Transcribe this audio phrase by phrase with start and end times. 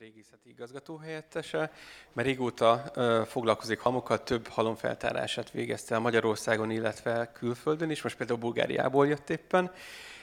[0.00, 1.72] régészeti igazgató helyettese,
[2.12, 8.38] mert régóta ö, foglalkozik halmokkal, több halomfeltárását végezte el Magyarországon, illetve külföldön is, most például
[8.38, 9.72] Bulgáriából jött éppen,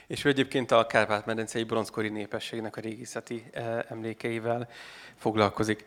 [0.06, 3.50] és ő egyébként a Kárpát-medencei bronzkori népességnek a régészeti
[3.88, 4.68] emlékeivel
[5.16, 5.84] foglalkozik.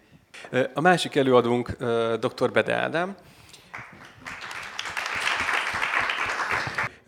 [0.74, 1.70] A másik előadónk
[2.20, 2.52] dr.
[2.52, 3.16] Bede Ádám,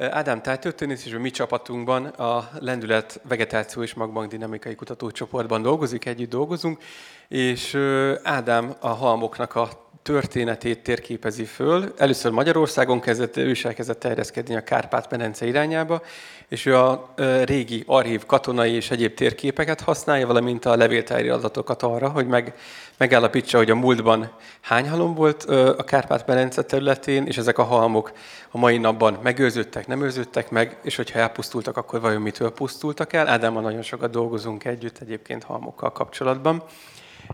[0.10, 6.82] Ádám tájtörténész és a mi csapatunkban a Lendület Vegetáció és Magmagdinamikai Kutatócsoportban dolgozik, együtt dolgozunk,
[7.28, 7.78] és
[8.24, 9.70] Ádám a halmoknak a
[10.04, 11.94] történetét térképezi föl.
[11.98, 16.02] Először Magyarországon kezdett, ő is elkezdett terjeszkedni a Kárpát-medence irányába,
[16.48, 22.10] és ő a régi archív katonai és egyéb térképeket használja, valamint a levéltári adatokat arra,
[22.10, 22.56] hogy meg,
[22.98, 24.32] megállapítsa, hogy a múltban
[24.62, 25.44] hány halom volt
[25.78, 28.12] a Kárpát-medence területén, és ezek a halmok
[28.52, 33.28] a mai napban megőrződtek, nem őrződtek meg, és hogyha elpusztultak, akkor vajon mitől pusztultak el.
[33.28, 36.64] Ádámmal nagyon sokat dolgozunk együtt egyébként halmokkal kapcsolatban.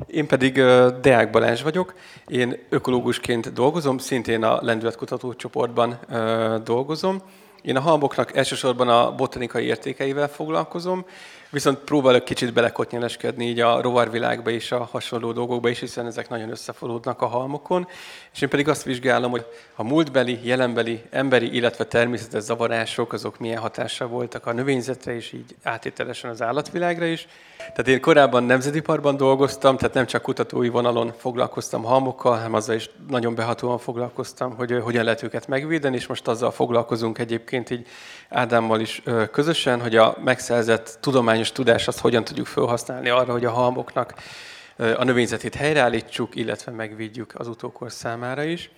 [0.07, 0.53] Én pedig
[1.01, 1.93] Deák Balázs vagyok,
[2.27, 5.99] én ökológusként dolgozom, szintén a Lendületkutató csoportban
[6.63, 7.21] dolgozom.
[7.61, 11.05] Én a halmoknak elsősorban a botanikai értékeivel foglalkozom,
[11.51, 16.49] Viszont próbálok kicsit belekotnyeleskedni így a rovarvilágba és a hasonló dolgokba is, hiszen ezek nagyon
[16.49, 17.87] összefonódnak a halmokon.
[18.33, 23.61] És én pedig azt vizsgálom, hogy a múltbeli, jelenbeli, emberi, illetve természetes zavarások, azok milyen
[23.61, 27.27] hatással voltak a növényzetre, és így átételesen az állatvilágra is.
[27.57, 32.89] Tehát én korábban nemzetiparban dolgoztam, tehát nem csak kutatói vonalon foglalkoztam halmokkal, hanem azzal is
[33.07, 37.87] nagyon behatóan foglalkoztam, hogy hogyan lehet őket megvédeni, és most azzal foglalkozunk egyébként így
[38.29, 43.51] Ádámmal is közösen, hogy a megszerzett tudományos tudást azt hogyan tudjuk felhasználni arra, hogy a
[43.51, 44.13] halmoknak
[44.77, 48.69] a növényzetét helyreállítsuk, illetve megvédjük az utókor számára is.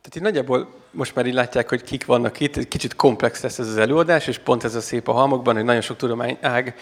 [0.00, 3.68] Tehát itt nagyjából most már így látják, hogy kik vannak itt, kicsit komplex lesz ez
[3.68, 6.74] az előadás, és pont ez a szép a halmokban, hogy nagyon sok tudomány ág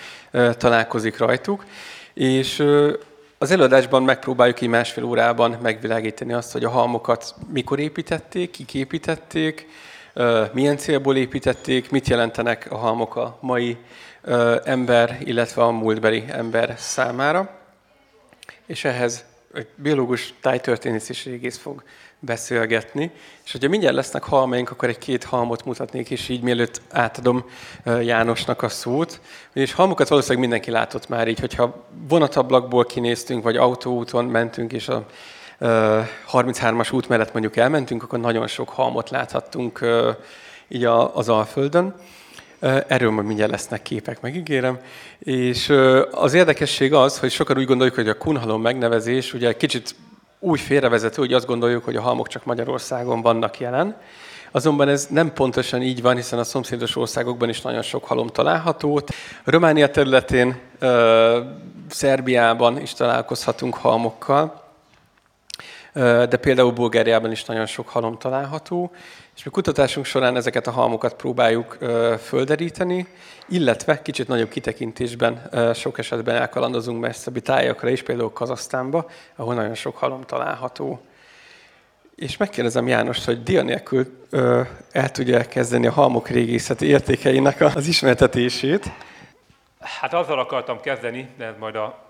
[0.56, 1.64] találkozik rajtuk.
[2.14, 2.64] És
[3.38, 9.68] az előadásban megpróbáljuk így másfél órában megvilágítani azt, hogy a halmokat mikor építették, kik építették,
[10.52, 13.76] milyen célból építették, mit jelentenek a halmok a mai
[14.64, 17.50] ember, illetve a múltbeli ember számára.
[18.66, 19.24] És ehhez
[19.54, 21.82] egy biológus tájtörténész és régész fog
[22.18, 23.10] beszélgetni.
[23.44, 27.44] És hogyha mindjárt lesznek halmaink, akkor egy két halmot mutatnék, és így mielőtt átadom
[27.84, 29.20] Jánosnak a szót.
[29.52, 35.06] És halmokat valószínűleg mindenki látott már így, hogyha vonatablakból kinéztünk, vagy autóúton mentünk, és a
[35.60, 39.86] 33-as út mellett mondjuk elmentünk, akkor nagyon sok halmot láthattunk
[40.68, 41.94] így az Alföldön.
[42.86, 44.78] Erről majd mindjárt lesznek képek, megígérem.
[45.18, 45.72] És
[46.10, 49.94] az érdekesség az, hogy sokan úgy gondoljuk, hogy a kunhalom megnevezés ugye kicsit
[50.38, 53.96] úgy félrevezető, hogy azt gondoljuk, hogy a halmok csak Magyarországon vannak jelen.
[54.50, 59.00] Azonban ez nem pontosan így van, hiszen a szomszédos országokban is nagyon sok halom található.
[59.44, 60.58] Románia területén,
[61.88, 64.67] Szerbiában is találkozhatunk halmokkal
[66.28, 68.90] de például Bulgáriában is nagyon sok halom található,
[69.36, 71.78] és mi kutatásunk során ezeket a halmokat próbáljuk
[72.22, 73.06] földeríteni,
[73.48, 79.96] illetve kicsit nagyobb kitekintésben sok esetben elkalandozunk messzebbi tájakra is, például Kazasztánba, ahol nagyon sok
[79.96, 81.00] halom található.
[82.16, 84.26] És megkérdezem Jánost, hogy dia nélkül
[84.92, 88.90] el tudja kezdeni a halmok régészeti értékeinek az ismertetését.
[89.80, 92.04] Hát azzal akartam kezdeni, de majd a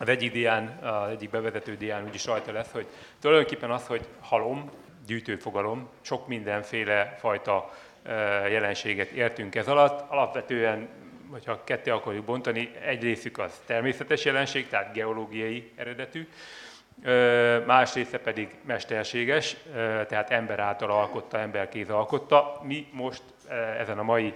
[0.00, 2.86] az egyik dián, az egyik bevezető dián úgyis rajta lesz, hogy
[3.20, 4.70] tulajdonképpen az, hogy halom,
[5.06, 7.70] gyűjtőfogalom, sok mindenféle fajta
[8.48, 10.10] jelenséget értünk ez alatt.
[10.10, 10.88] Alapvetően,
[11.30, 16.28] hogyha ketté akarjuk bontani, egy részük az természetes jelenség, tehát geológiai eredetű,
[17.66, 19.56] más része pedig mesterséges,
[20.08, 22.60] tehát ember által alkotta, ember kéz alkotta.
[22.62, 23.22] Mi most
[23.78, 24.34] ezen a mai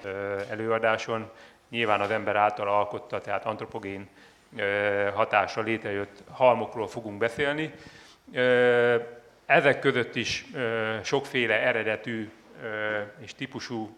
[0.51, 1.31] előadáson
[1.69, 4.09] nyilván az ember által alkotta, tehát antropogén
[5.15, 7.73] hatásra létrejött halmokról fogunk beszélni.
[9.47, 10.45] Ezek között is
[11.03, 12.31] sokféle eredetű
[13.19, 13.97] és típusú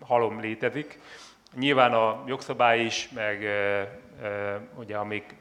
[0.00, 0.98] halom létezik.
[1.54, 3.46] Nyilván a jogszabály is, meg
[4.74, 5.34] ugye, amik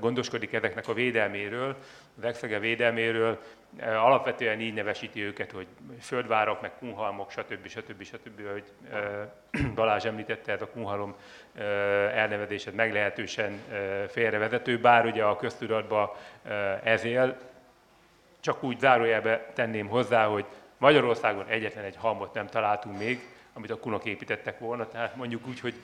[0.00, 1.76] gondoskodik ezeknek a védelméről,
[2.22, 3.38] exege védelméről,
[3.80, 5.66] alapvetően így nevesíti őket, hogy
[6.00, 7.68] földvárak, meg kunhalmok, stb.
[7.68, 8.02] stb.
[8.02, 8.40] stb.
[8.52, 8.64] hogy
[9.74, 11.14] Balázs említette, ez a kunhalom
[12.14, 13.62] elnevezésed meglehetősen
[14.08, 16.10] félrevezető, bár ugye a köztudatban
[16.82, 17.36] ez él.
[18.40, 20.44] Csak úgy zárójelbe tenném hozzá, hogy
[20.78, 23.20] Magyarországon egyetlen egy halmot nem találtunk még,
[23.52, 25.74] amit a kunok építettek volna, tehát mondjuk úgy, hogy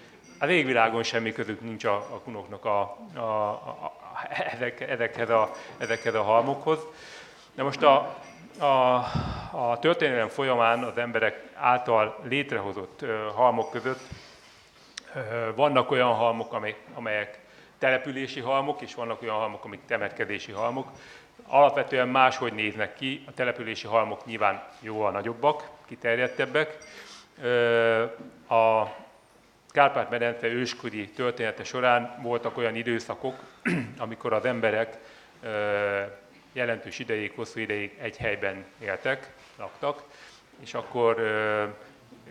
[0.43, 2.81] a végvilágon semmi közük nincs a, a kunoknak a,
[3.15, 3.23] a, a,
[3.69, 3.93] a,
[4.55, 6.79] ezek, ezekhez, a, ezekhez a halmokhoz.
[7.55, 8.17] De most a,
[8.59, 8.95] a,
[9.51, 13.05] a történelem folyamán az emberek által létrehozott
[13.35, 14.01] halmok között
[15.55, 17.39] vannak olyan halmok, amelyek, amelyek
[17.79, 20.89] települési halmok, és vannak olyan halmok, amik temetkezési halmok.
[21.47, 26.77] Alapvetően máshogy néznek ki, a települési halmok nyilván jóval nagyobbak, kiterjedtebbek.
[28.49, 28.87] A
[29.73, 33.35] Kárpát-medence őskori története során voltak olyan időszakok,
[33.99, 34.99] amikor az emberek
[36.53, 40.03] jelentős ideig, hosszú ideig egy helyben éltek, laktak,
[40.61, 41.17] és akkor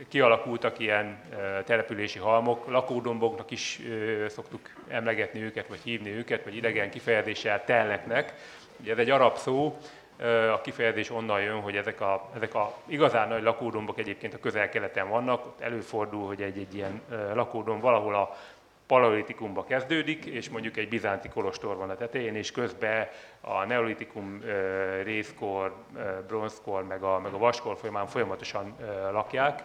[0.08, 1.20] kialakultak ilyen
[1.66, 3.80] települési halmok, lakódomboknak is
[4.28, 8.34] szoktuk emlegetni őket, vagy hívni őket, vagy idegen kifejezéssel telneknek.
[8.80, 9.78] Ugye ez egy arab szó,
[10.54, 15.10] a kifejezés onnan jön, hogy ezek a, ezek a igazán nagy lakódombok egyébként a közel-keleten
[15.10, 17.02] vannak, ott előfordul, hogy egy-egy ilyen
[17.34, 18.38] lakódomb valahol a
[18.88, 23.08] paleolitikumba kezdődik, és mondjuk egy bizánti kolostor van a tetején, és közben
[23.42, 24.42] a neolitikum
[25.04, 25.76] részkor,
[26.28, 28.76] bronzkor, meg a, meg a vaskor folyamán folyamatosan
[29.12, 29.64] lakják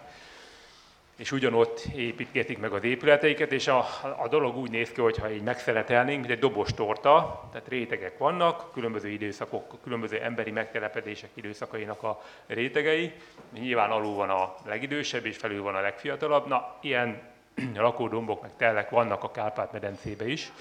[1.17, 3.87] és ugyanott építgetik meg az épületeiket, és a,
[4.19, 8.19] a dolog úgy néz ki, hogy ha így megszeletelnénk, mint egy dobos torta, tehát rétegek
[8.19, 13.13] vannak, különböző időszakok, különböző emberi megtelepedések időszakainak a rétegei.
[13.53, 16.47] Nyilván alul van a legidősebb, és felül van a legfiatalabb.
[16.47, 17.23] Na, ilyen
[17.75, 20.53] lakódombok, meg telek vannak a Kárpát-medencébe is,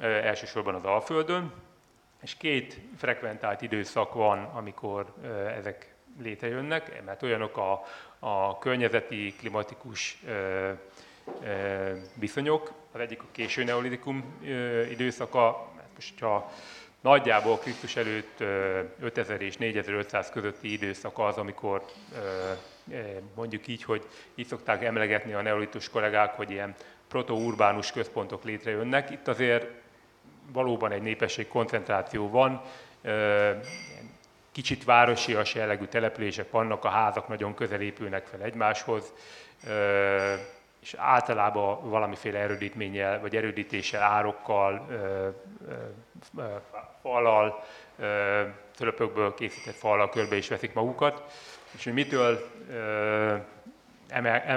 [0.00, 1.52] elsősorban az Alföldön,
[2.22, 5.14] és két frekventált időszak van, amikor
[5.56, 5.91] ezek
[6.22, 7.82] létrejönnek, mert olyanok a,
[8.18, 10.70] a környezeti, klimatikus ö,
[11.44, 12.72] ö, viszonyok.
[12.92, 16.52] Az egyik a késő neolitikum ö, időszaka, most ha
[17.00, 18.40] nagyjából Krisztus előtt
[19.00, 21.84] 5000 és 4500 közötti időszak az, amikor
[23.34, 26.74] mondjuk így, hogy így szokták emlegetni a neolitus kollégák, hogy ilyen
[27.08, 29.10] proto-urbánus központok létrejönnek.
[29.10, 29.66] Itt azért
[30.52, 32.62] valóban egy népesség koncentráció van,
[34.52, 39.12] kicsit városias jellegű települések vannak, a házak nagyon közel épülnek fel egymáshoz,
[40.82, 44.86] és általában valamiféle erődítménnyel, vagy erődítéssel, árokkal,
[47.02, 47.64] falal,
[48.76, 51.22] tölöpökből készített falal körbe is veszik magukat.
[51.76, 52.50] És hogy mitől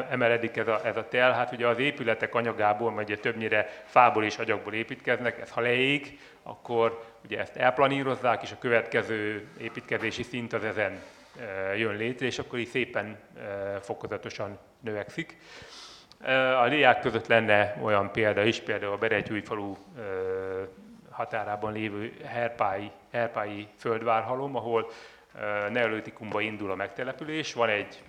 [0.09, 1.31] emeledik ez a, ez a tel?
[1.31, 7.03] Hát ugye az épületek anyagából, vagy többnyire fából és agyagból építkeznek, ez ha leég, akkor
[7.23, 11.01] ugye ezt elplanírozzák, és a következő építkezési szint az ezen
[11.77, 13.19] jön létre, és akkor így szépen
[13.81, 15.37] fokozatosan növekszik.
[16.61, 19.75] A liák között lenne olyan példa is, például a Beretyújfalu
[21.09, 24.91] határában lévő Herpái, Herpái földvárhalom, ahol
[25.69, 28.03] neolitikumba indul a megtelepülés, van egy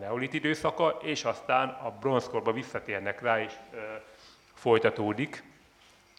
[0.00, 3.52] neolit időszaka, és aztán a bronzkorba visszatérnek rá, és
[4.54, 5.42] folytatódik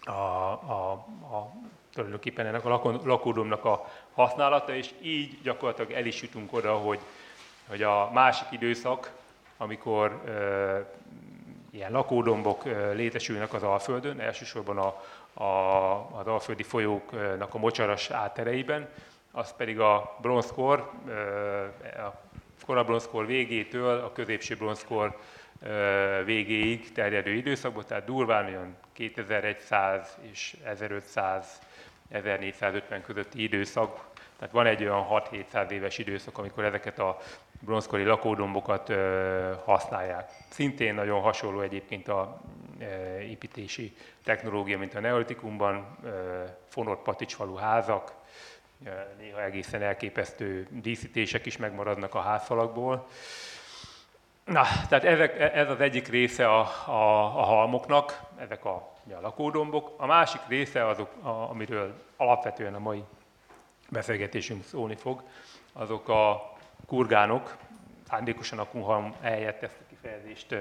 [0.05, 0.91] a, a,
[1.35, 1.51] a
[1.93, 6.99] tulajdonképpen ennek a lakódomnak a használata, és így gyakorlatilag el is jutunk oda, hogy,
[7.67, 9.11] hogy a másik időszak,
[9.57, 10.31] amikor e,
[11.71, 15.03] ilyen lakódombok e, létesülnek az Alföldön, elsősorban a,
[15.43, 18.89] a, az alföldi folyóknak a mocsaras áttereiben,
[19.31, 22.21] az pedig a bronzkor, e, a
[22.65, 25.17] korabronzkor végétől a középső bronzkor
[26.25, 31.59] végéig terjedő időszakban, tehát durván olyan 2100 és 1500
[32.09, 34.05] 1450 közötti időszak,
[34.37, 37.17] tehát van egy olyan 6-700 éves időszak, amikor ezeket a
[37.59, 38.93] bronzkori lakódombokat
[39.63, 40.31] használják.
[40.49, 42.41] Szintén nagyon hasonló egyébként a
[43.19, 45.97] építési technológia, mint a neolitikumban,
[46.67, 48.13] fonott paticsfalú házak,
[49.17, 53.07] néha egészen elképesztő díszítések is megmaradnak a házfalakból.
[54.45, 59.93] Na, tehát ezek, ez az egyik része a, a, a halmoknak, ezek a a lakódombok.
[59.97, 63.03] A másik része, azok, a, amiről alapvetően a mai
[63.89, 65.23] beszélgetésünk szólni fog,
[65.73, 66.53] azok a
[66.85, 67.57] kurgánok,
[68.07, 70.55] szándékosan a kunhalm helyett ezt a kifejezést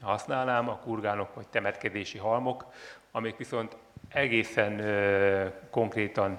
[0.00, 2.64] használnám, a kurgánok vagy temetkezési halmok,
[3.10, 3.76] amik viszont
[4.08, 4.82] egészen
[5.70, 6.38] konkrétan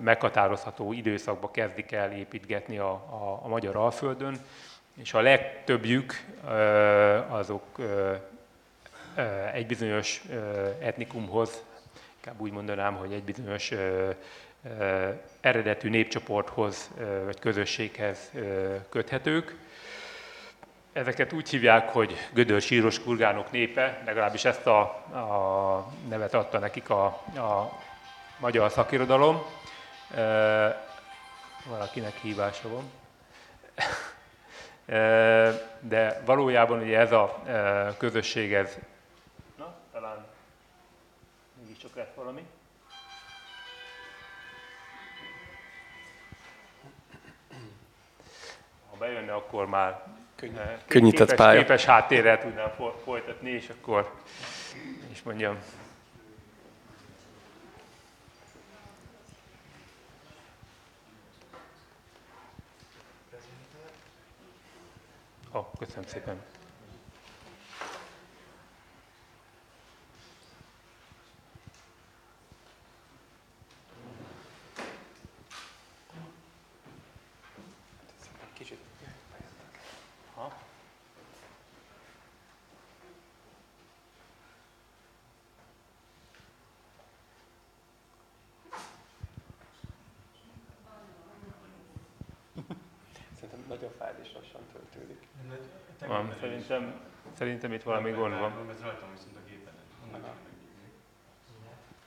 [0.00, 4.38] meghatározható időszakba kezdik el építgetni a, a, a magyar alföldön,
[4.96, 6.24] és a legtöbbjük
[7.28, 7.64] azok
[9.52, 10.22] egy bizonyos
[10.80, 11.62] etnikumhoz,
[12.16, 13.72] inkább úgy mondanám, hogy egy bizonyos
[15.40, 16.90] eredetű népcsoporthoz
[17.24, 18.30] vagy közösséghez
[18.88, 19.56] köthetők.
[20.92, 26.90] Ezeket úgy hívják, hogy gödör síros kurgánok népe, legalábbis ezt a, a nevet adta nekik
[26.90, 27.04] a,
[27.36, 27.80] a
[28.38, 29.42] magyar szakirodalom.
[31.64, 32.90] Valakinek hívása van.
[35.80, 37.42] De valójában ugye ez a
[37.98, 38.76] közösség ez
[39.92, 40.26] talán
[41.60, 42.46] mégiscsak lett valami.
[48.90, 50.02] Ha bejönne, akkor már
[50.34, 51.58] Könny- könnyített képes, pálya.
[51.60, 52.70] képes háttérrel tudnám
[53.04, 54.10] folytatni, és akkor
[55.10, 55.58] is mondjam,
[65.56, 66.55] Oh, köszönöm szépen.
[93.68, 95.22] Nagyon lassan töltődik.
[96.06, 96.94] Van, szerintem,
[97.38, 98.52] szerintem itt valami gond van.
[98.70, 99.72] Ez rajtam viszont a gépen.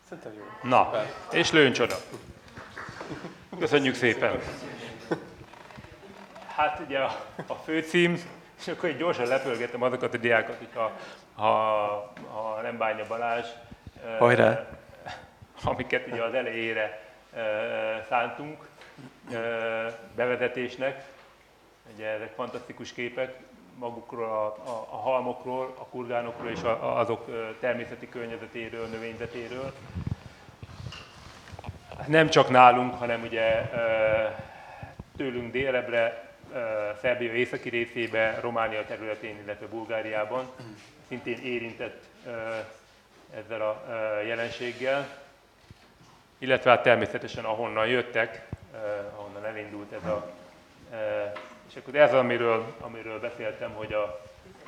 [0.09, 0.69] Szerintem jó.
[0.69, 1.07] Na, Szuper.
[1.31, 1.95] és lőn csoda.
[3.59, 4.39] Köszönjük szépen.
[6.55, 8.19] Hát ugye a, a főcím,
[8.59, 10.91] és akkor így gyorsan lepölgetem azokat a diákat, hogyha
[11.35, 11.45] ha,
[12.31, 13.45] ha nem bánja Balázs.
[14.03, 14.67] eh, Hajrá!
[15.63, 18.67] Amiket ugye az elejére eh, szántunk
[19.31, 21.03] eh, bevezetésnek.
[21.99, 23.35] Ugye ezek fantasztikus képek
[23.75, 29.73] magukról, a, a, a halmokról, a kurgánokról és a, azok eh, természeti környezetéről, növényzetéről.
[32.07, 33.69] Nem csak nálunk, hanem ugye
[35.17, 40.51] tőlünk délebbre, ö, Szerbia északi részébe, Románia területén, illetve Bulgáriában
[41.07, 42.03] szintén érintett
[43.35, 43.83] ezzel a
[44.25, 45.07] jelenséggel,
[46.37, 48.47] illetve hát természetesen ahonnan jöttek,
[49.15, 50.31] ahonnan elindult ez a...
[51.69, 54.21] És akkor ez, amiről, amiről beszéltem, hogy a,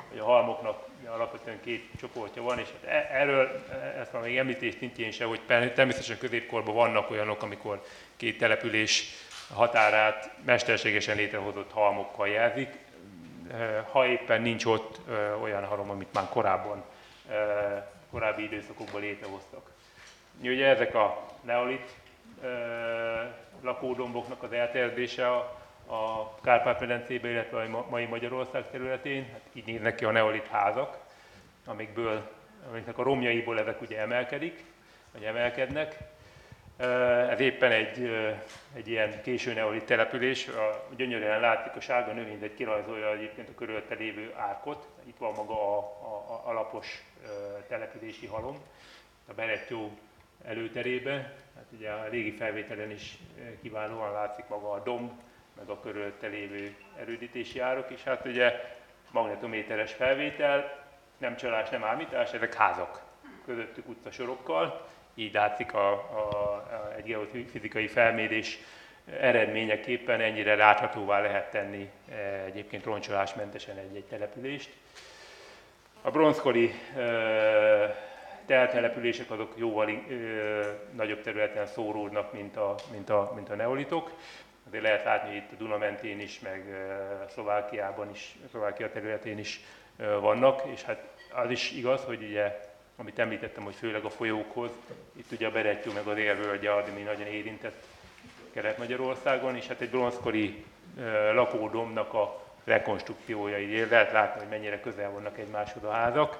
[0.08, 4.36] hogy a halmoknak alapvetően két csoportja van, és hát e- erről, e- ezt már még
[4.36, 7.82] említés szintjén se, hogy természetesen középkorban vannak olyanok, amikor
[8.16, 9.04] két település
[9.54, 12.80] határát mesterségesen létrehozott halmokkal jelzik,
[13.52, 15.00] E, ha éppen nincs ott
[15.42, 16.84] olyan halom, amit már korábban,
[18.10, 19.70] korábbi időszakokban létrehoztak.
[20.42, 21.94] Ugye ezek a neolit
[23.62, 29.94] lakódomboknak az elterjedése a, a Kárpát-medencébe, illetve a ma- mai Magyarország területén, hát így néznek
[29.94, 30.98] ki a neolit házak,
[31.64, 32.30] amikből,
[32.68, 34.64] amiknek a romjaiból ezek ugye emelkedik,
[35.12, 35.98] vagy emelkednek.
[37.30, 38.10] Ez éppen egy,
[38.74, 43.94] egy ilyen késő neolit település, a, gyönyörűen látszik a sárga növényzet kirajzolja egyébként a körülötte
[43.94, 44.88] lévő árkot.
[45.04, 47.04] Itt van maga a, a, a alapos
[47.68, 48.56] települési halom,
[49.28, 49.90] a Berettyó
[50.44, 51.12] előterébe.
[51.56, 53.18] Hát ugye a régi felvételen is
[53.62, 55.10] kiválóan látszik maga a domb,
[55.56, 58.52] meg a körülötte lévő erődítési árok, és hát ugye
[59.10, 60.84] magnetométeres felvétel,
[61.18, 63.02] nem csalás, nem ámítás, ezek házak
[63.44, 68.58] közöttük utcasorokkal, így látszik a, a, a, egy geofizikai felmérés
[69.20, 74.70] eredményeképpen ennyire láthatóvá lehet tenni e, egyébként roncsolásmentesen egy-egy települést.
[76.02, 77.84] A bronzkori ö,
[78.46, 80.60] teltelepülések azok jóval ö,
[80.92, 84.12] nagyobb területen szóródnak, mint a, mint, a, mint a neolitok.
[84.72, 86.64] Azért lehet látni itt a Duna mentén is, meg
[87.28, 89.60] Szlovákiában is, Szlovákia területén is
[90.20, 92.60] vannak, és hát az is igaz, hogy ugye,
[92.96, 94.70] amit említettem, hogy főleg a folyókhoz,
[95.16, 97.84] itt ugye a Berettyú meg az élvölgye, ami nagyon érintett
[98.52, 100.64] Kelet-Magyarországon, és hát egy bronzkori
[101.34, 106.38] lakódomnak a rekonstrukciója, így lehet látni, hogy mennyire közel vannak egymáshoz a házak.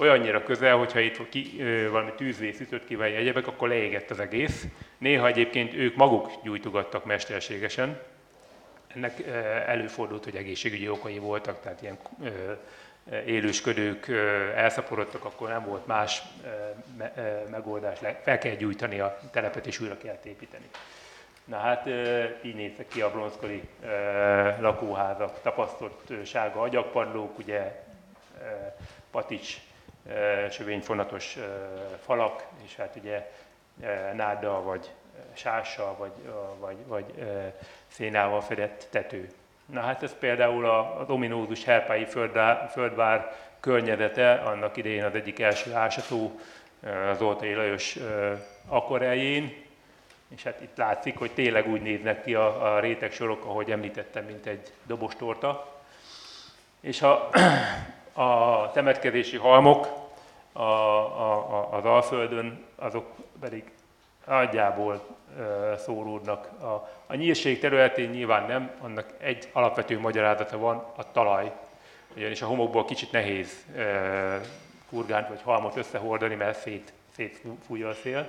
[0.00, 4.20] Olyannyira közel, hogyha itt ki, ö, valami tűzvész ütött ki, vagy egyebek, akkor leégett az
[4.20, 4.64] egész.
[4.98, 8.00] Néha egyébként ők maguk gyújtogattak mesterségesen.
[8.94, 9.30] Ennek ö,
[9.66, 12.52] előfordult, hogy egészségügyi okai voltak, tehát ilyen ö,
[13.26, 14.08] élősködők
[14.54, 16.22] elszaporodtak, akkor nem volt más
[16.98, 20.68] me- megoldás, fel kell gyújtani a telepet és újra kell építeni.
[21.44, 21.86] Na hát
[22.42, 23.62] így néztek ki a bronzkori
[24.60, 27.82] lakóházak, tapasztott ö, sárga agyagpadlók, ugye
[29.10, 29.56] patics,
[30.08, 31.42] ö, sövényfonatos ö,
[32.04, 33.30] falak, és hát ugye
[34.14, 34.90] náddal vagy
[35.32, 36.12] sással, vagy,
[36.58, 37.04] vagy, vagy
[37.86, 39.28] szénával fedett tető.
[39.66, 42.04] Na hát ez például a, ominózus herpái
[42.70, 46.40] földvár, környezete, annak idején az egyik első ásató,
[47.10, 47.98] az Oltai Lajos
[48.68, 49.64] akkoreljén,
[50.28, 54.24] és hát itt látszik, hogy tényleg úgy néznek ki a, a réteg sorok, ahogy említettem,
[54.24, 55.80] mint egy dobostorta.
[56.80, 57.28] És a,
[58.12, 59.88] a temetkezési halmok
[60.52, 63.06] a, a, a, az Alföldön, azok
[63.40, 63.64] pedig
[64.26, 65.00] nagyjából
[65.38, 66.62] ö, szóródnak.
[66.62, 71.52] A, a nyírség területén nyilván nem, annak egy alapvető magyarázata van, a talaj.
[72.16, 74.36] Ugyanis a homokból kicsit nehéz ö,
[74.88, 78.28] kurgánt vagy halmot összehordani, mert szét, szétfújja a szél.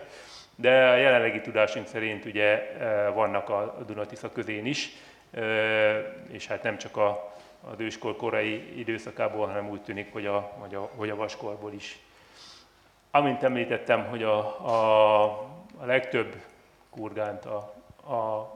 [0.55, 4.89] De a jelenlegi tudásunk szerint ugye ö, vannak a Dunatisza közén is,
[6.31, 10.75] és hát nem csak a, az őskor korai időszakából, hanem úgy tűnik, hogy a, hogy
[10.75, 11.99] a, hogy a vaskorból is.
[13.11, 15.23] Amint említettem, hogy a, a,
[15.77, 16.41] a legtöbb
[16.89, 17.73] kurgánt a,
[18.13, 18.51] a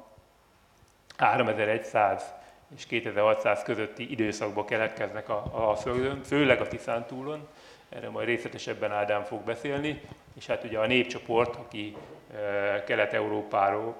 [1.18, 2.34] 3100
[2.76, 7.48] és 2600 közötti időszakban keletkeznek a, a Földön, főleg a Tiszántúlon,
[7.90, 10.02] erre majd részletesebben Ádám fog beszélni,
[10.34, 11.96] és hát ugye a népcsoport, aki
[12.34, 13.96] e, Kelet-Európáról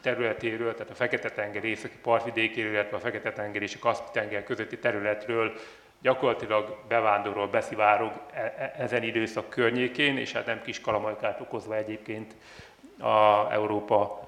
[0.00, 5.52] területéről, tehát a Fekete-tenger északi partvidékéről, illetve a Fekete-tenger és a Kaszpi-tenger közötti területről
[6.02, 12.34] gyakorlatilag bevándorol, beszivárog e, e, ezen időszak környékén, és hát nem kis kalamajkát okozva egyébként
[12.98, 14.24] a Európa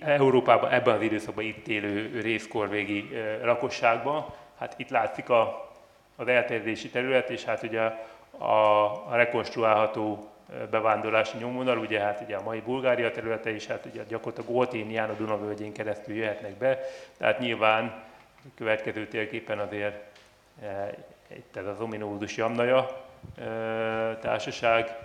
[0.00, 3.08] Európában ebben az időszakban itt élő részkorvégi
[3.42, 4.26] lakosságban.
[4.58, 5.70] Hát itt látszik a,
[6.16, 7.80] az elterjedési terület, és hát ugye
[8.38, 10.30] a, a rekonstruálható
[10.70, 15.12] bevándorlási nyomvonal, ugye hát ugye a mai Bulgária területe is, hát ugye gyakorlatilag Olténián, a
[15.12, 16.78] Dunavölgyén keresztül jöhetnek be,
[17.18, 17.84] tehát nyilván
[18.44, 20.04] a következő térképen azért
[20.62, 20.94] e,
[21.28, 23.04] itt ez az ominózus Jamnaja
[23.38, 23.44] e,
[24.20, 24.96] társaság,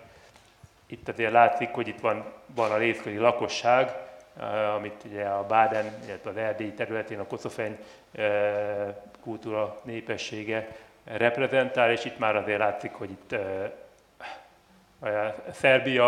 [0.87, 3.95] itt azért látszik, hogy itt van, van a részköri lakosság,
[4.39, 7.77] Eh, amit ugye a Báden, illetve az Erdély területén a koszofeny
[8.11, 13.71] eh, kultúra népessége reprezentál, és itt már azért látszik, hogy itt a
[15.51, 16.07] Szerbia,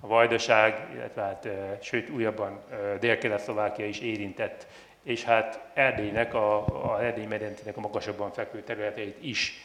[0.00, 1.48] a Vajdaság, illetve hát,
[1.80, 2.60] sőt újabban
[3.00, 4.66] Dél-Kelet-Szlovákia is érintett,
[5.02, 9.64] és hát Erdélynek, a, a Erdély medencének a magasabban fekvő területeit is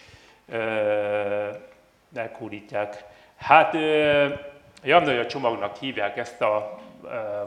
[2.10, 3.03] meghódítják.
[3.36, 3.74] Hát
[4.84, 6.79] Jamnai csomagnak hívják ezt a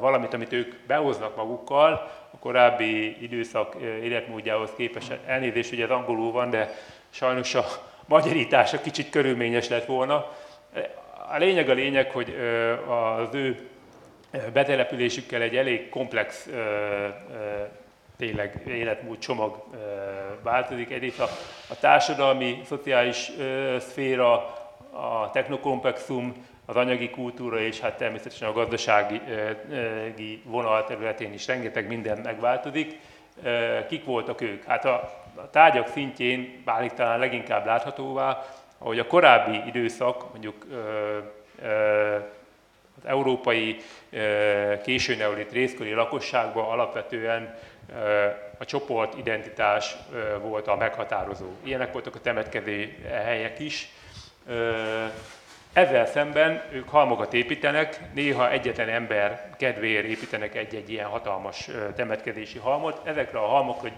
[0.01, 5.19] valamit, amit ők behoznak magukkal, a korábbi időszak életmódjához képest.
[5.27, 6.75] Elnézést, hogy ez angolul van, de
[7.11, 7.65] sajnos a
[8.07, 10.33] magyarítása kicsit körülményes lett volna.
[11.28, 12.37] A lényeg a lényeg, hogy
[12.88, 13.68] az ő
[14.52, 16.49] betelepülésükkel egy elég komplex
[18.16, 19.64] tényleg életmód csomag
[20.42, 20.90] változik.
[20.90, 21.28] Egyrészt a,
[21.68, 23.30] a társadalmi, szociális
[23.78, 24.33] szféra,
[24.90, 29.21] a technokomplexum, az anyagi kultúra és hát természetesen a gazdasági
[30.45, 32.99] vonal területén is rengeteg minden megváltozik.
[33.89, 34.65] Kik voltak ők?
[34.65, 34.95] Hát a,
[35.34, 38.45] a tárgyak szintjén válik talán leginkább láthatóvá,
[38.87, 40.67] ahogy a korábbi időszak, mondjuk
[42.99, 43.77] az európai
[44.83, 47.59] késő neolit részkori lakosságban alapvetően
[48.59, 49.97] a csoport identitás
[50.43, 51.47] volt a meghatározó.
[51.63, 53.89] Ilyenek voltak a temetkező helyek is.
[55.73, 63.01] Ezzel szemben ők halmokat építenek, néha egyetlen ember kedvéért építenek egy-egy ilyen hatalmas temetkezési halmot.
[63.07, 63.91] Ezekre a halmokra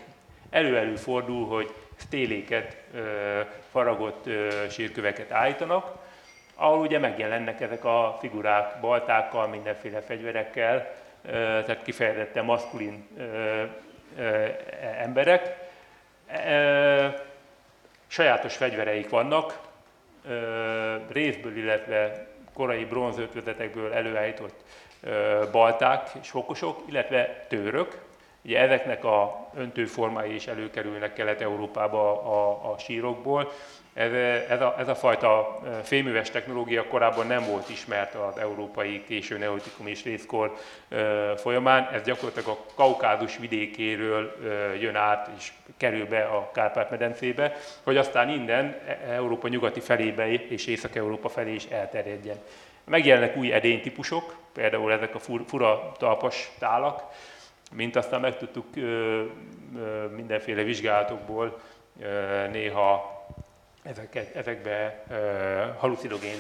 [0.51, 2.77] elő-elő fordul, hogy stéléket,
[3.71, 4.25] faragott
[4.71, 5.97] sírköveket állítanak,
[6.55, 13.09] ahol ugye megjelennek ezek a figurák baltákkal, mindenféle fegyverekkel, tehát kifejezetten maszkulin
[14.99, 15.57] emberek.
[18.07, 19.59] Sajátos fegyvereik vannak,
[21.13, 24.55] részből, illetve korai bronzötvezetekből előállított
[25.53, 28.07] balták és fokosok, illetve tőrök.
[28.49, 33.53] Ugye ezeknek a öntőformái is előkerülnek Kelet-Európába a, a sírokból.
[33.95, 34.13] Ez,
[34.49, 39.87] ez, a, ez a fajta féműves technológia korábban nem volt ismert az európai késő neolitikum
[39.87, 40.57] és részkor
[41.37, 41.89] folyamán.
[41.93, 44.37] Ez gyakorlatilag a Kaukázus vidékéről
[44.81, 50.67] jön át és kerül be a Kárpát-medencébe, hogy aztán innen e, Európa nyugati felébe és
[50.67, 52.37] Észak-Európa felé is elterjedjen.
[52.85, 57.03] Megjelennek új edénytípusok, például ezek a fura talpas tálak,
[57.73, 58.67] mint aztán megtudtuk
[60.17, 61.61] mindenféle vizsgálatokból,
[62.51, 63.17] néha
[63.83, 65.05] ezeket, ezekbe
[65.79, 66.39] halucinogén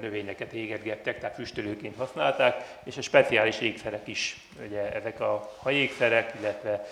[0.00, 6.86] növényeket égetgettek, tehát füstölőként használták, és a speciális ékszerek is, ugye ezek a hajékszerek, illetve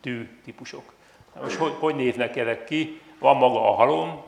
[0.00, 0.92] tű típusok.
[1.40, 3.00] Most hogy, hogy néznek ezek ki?
[3.18, 4.22] Van maga a halom,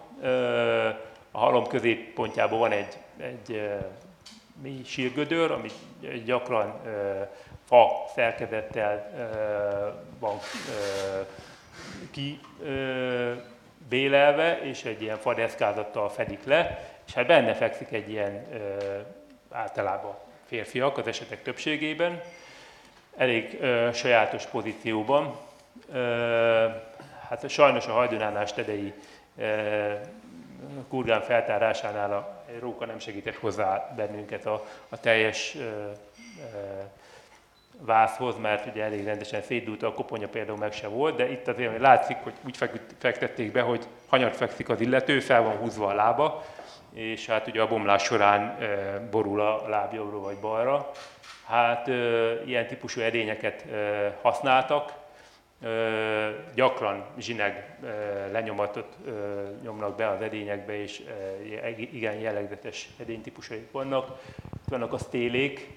[1.31, 3.71] a halom középpontjában van egy, egy
[4.63, 5.69] mély sírgödör, ami
[6.25, 6.81] gyakran
[7.75, 10.41] fa szerkezettel uh, van uh,
[12.11, 13.33] ki uh,
[13.89, 18.47] bélelve, és egy ilyen fadeszkázattal fedik le, és hát benne fekszik egy ilyen
[19.51, 22.21] általában férfiak az esetek többségében,
[23.17, 23.59] elég
[23.93, 25.37] sajátos pozícióban.
[27.29, 28.93] Hát sajnos a hajdunánás tedei
[29.39, 29.93] ö,
[30.89, 36.83] kurgán feltárásánál a róka nem segített hozzá bennünket a, a teljes ö, ö,
[37.81, 41.79] vászhoz, mert ugye elég rendesen szétdúlt a koponya például meg se volt, de itt azért
[41.79, 42.57] látszik, hogy úgy
[42.99, 46.45] fektették be, hogy hanyat fekszik az illető, fel van húzva a lába,
[46.93, 48.59] és hát ugye a bomlás során
[49.11, 50.91] borul a lábjobbra vagy balra.
[51.47, 51.87] Hát
[52.47, 53.65] ilyen típusú edényeket
[54.23, 54.93] használtak,
[56.55, 57.79] gyakran zsineg
[58.33, 58.97] lenyomatot
[59.63, 61.03] nyomnak be az edényekbe, és
[61.77, 64.21] igen jellegzetes edénytípusaik vannak.
[64.37, 65.69] Itt vannak a sztélék,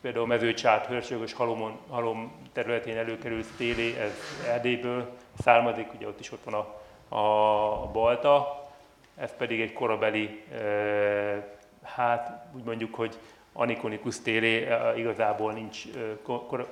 [0.00, 4.12] például mezőcsát, hőrsögös halomon, halom területén előkerül stélé, ez
[4.48, 6.74] Erdélyből származik, ugye ott is ott van a,
[7.16, 8.64] a, balta,
[9.16, 13.18] ez pedig egy korabeli, e, hát úgy mondjuk, hogy
[13.52, 15.82] anikonikus télé, igazából nincs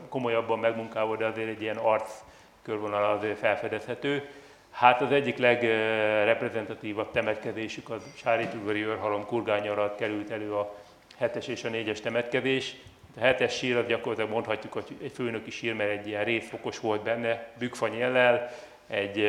[0.08, 2.22] komolyabban megmunkálva, de azért egy ilyen arc
[2.62, 4.28] körvonal azért felfedezhető.
[4.70, 10.74] Hát az egyik legreprezentatívabb temetkezésük az Sárítúgori őrhalom kurgány alatt került elő a
[11.20, 12.76] 7-es és a 4-es temetkezés.
[13.18, 17.02] A 7-es sír az gyakorlatilag mondhatjuk, hogy egy főnöki sír, mert egy ilyen részfokos volt
[17.02, 18.50] benne, bükkfanyellel,
[18.86, 19.28] egy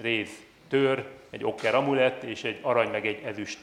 [0.00, 3.58] rész tör, egy okker amulett és egy arany meg egy ezüst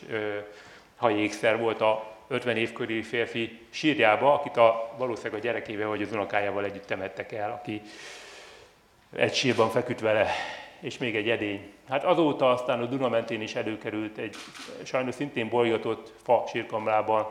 [0.95, 6.11] hajékszer volt a 50 év körüli férfi sírjába, akit a, valószínűleg a gyerekével vagy az
[6.11, 7.81] unokájával együtt temettek el, aki
[9.15, 10.29] egy sírban feküdt vele,
[10.79, 11.71] és még egy edény.
[11.89, 14.35] Hát azóta aztán a Duna mentén is előkerült egy
[14.83, 17.27] sajnos szintén bolyatott fa sírkamrában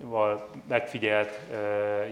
[0.00, 1.40] val megfigyelt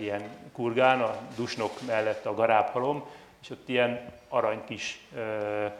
[0.01, 3.05] ilyen kurgán, a dusnok mellett a garábhalom,
[3.43, 5.01] és ott ilyen arany kis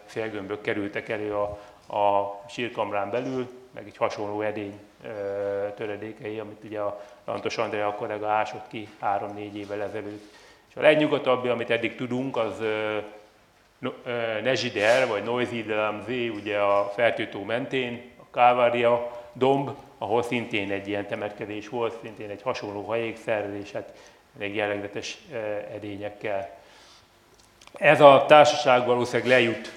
[0.05, 1.59] félgömbök kerültek elő a,
[1.97, 4.81] a sírkamrán belül, meg egy hasonló edény
[5.77, 10.35] töredékei, amit ugye a Lantos Andrea kollega ásott ki három-négy évvel ezelőtt.
[10.69, 12.63] És a legnyugatabb, amit eddig tudunk, az
[14.43, 15.75] Nezsider, vagy Noizid
[16.09, 19.71] ugye a Fertőtó mentén, a Kávária domb,
[20.03, 23.93] ahol szintén egy ilyen temetkezés volt, szintén egy hasonló hajékszerrel, és hát
[24.39, 25.19] elég jellegzetes
[25.75, 26.51] edényekkel.
[27.79, 29.73] Ez a társaság valószínűleg lejut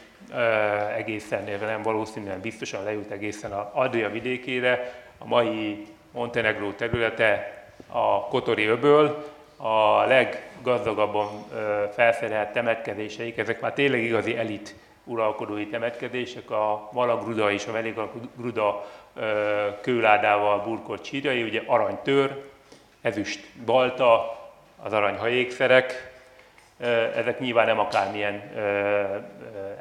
[0.95, 8.65] egészen, nem valószínűen biztosan lejut egészen a Adria vidékére, a mai Montenegró területe a Kotori
[8.65, 9.25] öböl,
[9.57, 11.27] a leggazdagabban
[11.93, 18.85] felszerelt temetkezéseik, ezek már tényleg igazi elit uralkodói temetkezések, a Malagruda és a Veligruda
[19.81, 22.43] kőládával burkolt sírjai, ugye aranytör,
[23.01, 24.39] ezüst balta,
[24.83, 26.13] az aranyhajékszerek,
[27.15, 28.51] ezek nyilván nem akármilyen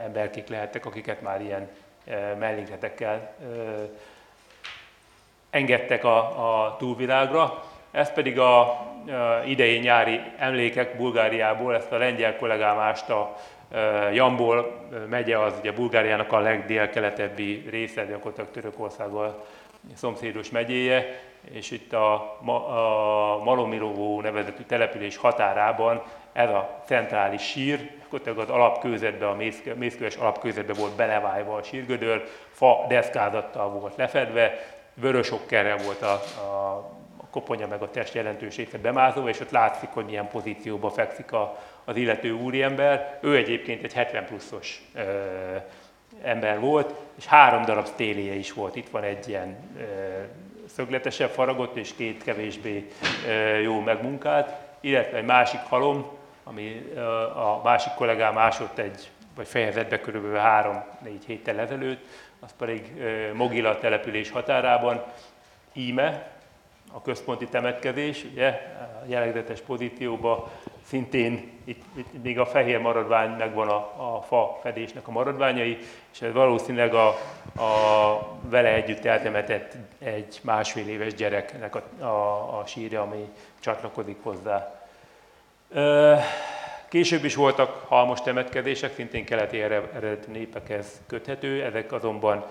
[0.05, 1.68] emberkék lehettek, akiket már ilyen
[2.38, 3.35] mellékletekkel
[5.51, 6.18] engedtek a,
[6.64, 7.62] a túlvilágra.
[7.90, 13.37] Ez pedig a, a idei nyári emlékek Bulgáriából, ezt a lengyel kollégám ásta,
[14.13, 19.45] Jambol megye az ugye Bulgáriának a legdélkeletebbi része, gyakorlatilag Törökországgal
[19.95, 22.15] szomszédos megyéje, és itt a,
[22.69, 29.37] a Malomirovó nevezetű település határában ez a centrális sír, gyakorlatilag az alapkőzetbe, a
[29.75, 34.59] mészköves alapkőzetbe volt belevájva a sírgödör, fa deszkázattal volt lefedve,
[34.95, 36.91] vörös okkerrel volt a, a
[37.35, 41.62] koponya meg a test jelentős része bemázolva, és ott látszik, hogy milyen pozícióban fekszik a,
[41.85, 43.18] az illető úriember.
[43.20, 45.01] Ő egyébként egy 70 pluszos ö,
[46.23, 48.77] ember volt, és három darab stéléje is volt.
[48.77, 49.83] Itt van egy ilyen ö,
[50.66, 52.88] szögletesebb faragott, és két kevésbé
[53.29, 56.11] ö, jó megmunkált, illetve egy másik halom,
[56.44, 62.05] ami ö, a másik kollégám másott egy, vagy fejezett be körülbelül három-négy héttel ezelőtt,
[62.40, 62.92] az pedig
[63.33, 65.05] Mogila település határában,
[65.73, 66.34] íme,
[66.97, 68.49] a központi temetkezés, ugye,
[69.03, 70.45] a jellegzetes pozícióban
[70.85, 75.79] szintén itt, itt még a fehér maradvány megvan a, a fa fedésnek a maradványai,
[76.13, 77.09] és ez valószínűleg a,
[77.63, 83.29] a vele együtt eltemetett egy másfél éves gyereknek a, a, a sírja, ami
[83.61, 84.85] csatlakozik hozzá.
[86.89, 92.45] Később is voltak halmos temetkezések, szintén keleti eredetű népekhez köthető, ezek azonban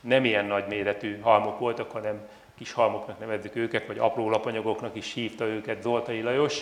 [0.00, 5.12] nem ilyen nagy méretű halmok voltak, hanem kis halmoknak nevezzük őket, vagy apró lapanyagoknak is
[5.12, 6.60] hívta őket Zoltai Lajos.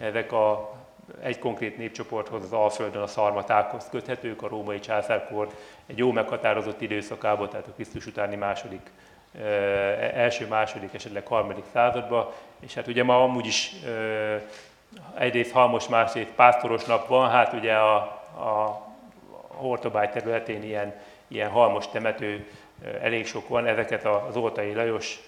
[0.00, 0.74] Ezek a,
[1.22, 5.48] egy konkrét népcsoporthoz, az Alföldön a szarmatákhoz köthetők, a római császárkor
[5.86, 8.90] egy jó meghatározott időszakában, tehát a Krisztus utáni második,
[10.14, 12.28] első, második, esetleg harmadik században,
[12.60, 13.72] és hát ugye ma amúgy is
[15.14, 18.86] egyrészt halmos, másrészt pásztoros nap van, hát ugye a, a
[19.46, 20.94] Hortobágy területén ilyen,
[21.28, 22.46] ilyen halmos temető
[23.02, 25.18] elég sok van, ezeket az Oltai Lajos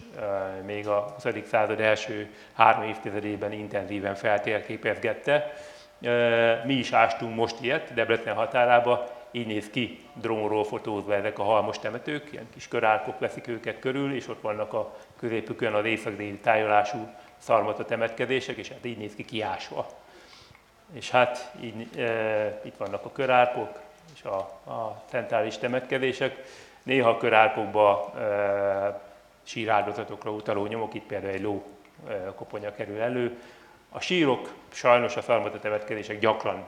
[0.66, 1.34] még a 20.
[1.46, 5.52] század első három évtizedében intenzíven feltérképezgette.
[6.64, 11.78] Mi is ástunk most ilyet Debrecen határába, így néz ki drónról fotózva ezek a halmos
[11.78, 17.08] temetők, ilyen kis körárkok veszik őket körül, és ott vannak a középükön az észak-déli tájolású
[17.38, 19.86] szarmata temetkezések, és hát így néz ki kiásva.
[20.92, 23.80] És hát így, e, itt vannak a körárkok
[24.14, 24.36] és a,
[24.70, 26.36] a centrális temetkezések.
[26.82, 29.00] Néha a körárkokba e,
[29.42, 31.64] síráldozatokra utaló nyomok, itt például egy ló
[32.34, 33.38] koponya kerül elő.
[33.90, 36.64] A sírok sajnos a szarmata temetkezések gyakran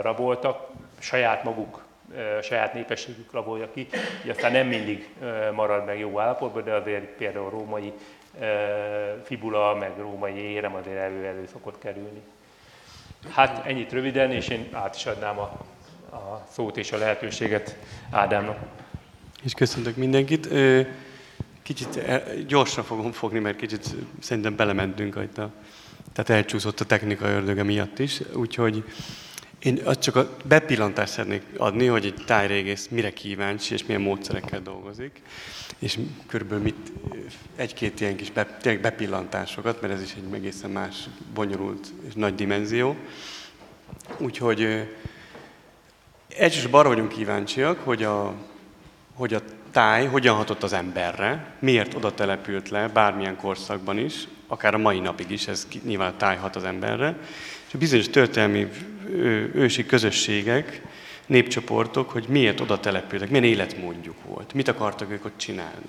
[0.00, 1.84] raboltak, saját maguk
[2.38, 3.88] a saját népességük rabolja ki,
[4.24, 5.14] így aztán nem mindig
[5.52, 7.92] marad meg jó állapotban, de azért például római
[9.22, 12.22] fibula, meg római érem azért elő-elő szokott kerülni.
[13.34, 15.50] Hát ennyit röviden, és én át is adnám a,
[16.10, 17.76] a szót és a lehetőséget
[18.10, 18.58] Ádámnak.
[19.46, 20.48] És köszöntök mindenkit.
[21.62, 22.00] Kicsit
[22.46, 25.52] gyorsra fogom fogni, mert kicsit szerintem belementünk itt a,
[26.12, 28.84] tehát elcsúszott a technika ördöge miatt is, úgyhogy
[29.58, 34.60] én azt csak a bepillantást szeretnék adni, hogy egy tájrégész mire kíváncsi és milyen módszerekkel
[34.60, 35.22] dolgozik,
[35.78, 36.92] és körülbelül mit,
[37.56, 40.96] egy-két ilyen kis be, tényleg bepillantásokat, mert ez is egy egészen más,
[41.34, 42.96] bonyolult és nagy dimenzió.
[44.18, 44.88] Úgyhogy
[46.36, 48.34] elsősorban arra vagyunk kíváncsiak, hogy a,
[49.16, 54.74] hogy a táj hogyan hatott az emberre, miért oda települt le bármilyen korszakban is, akár
[54.74, 57.16] a mai napig is, ez nyilván a táj hat az emberre,
[57.66, 58.68] és a bizonyos történelmi
[59.54, 60.82] ősi közösségek,
[61.26, 65.86] népcsoportok, hogy miért oda települtek, milyen életmódjuk volt, mit akartak ők ott csinálni.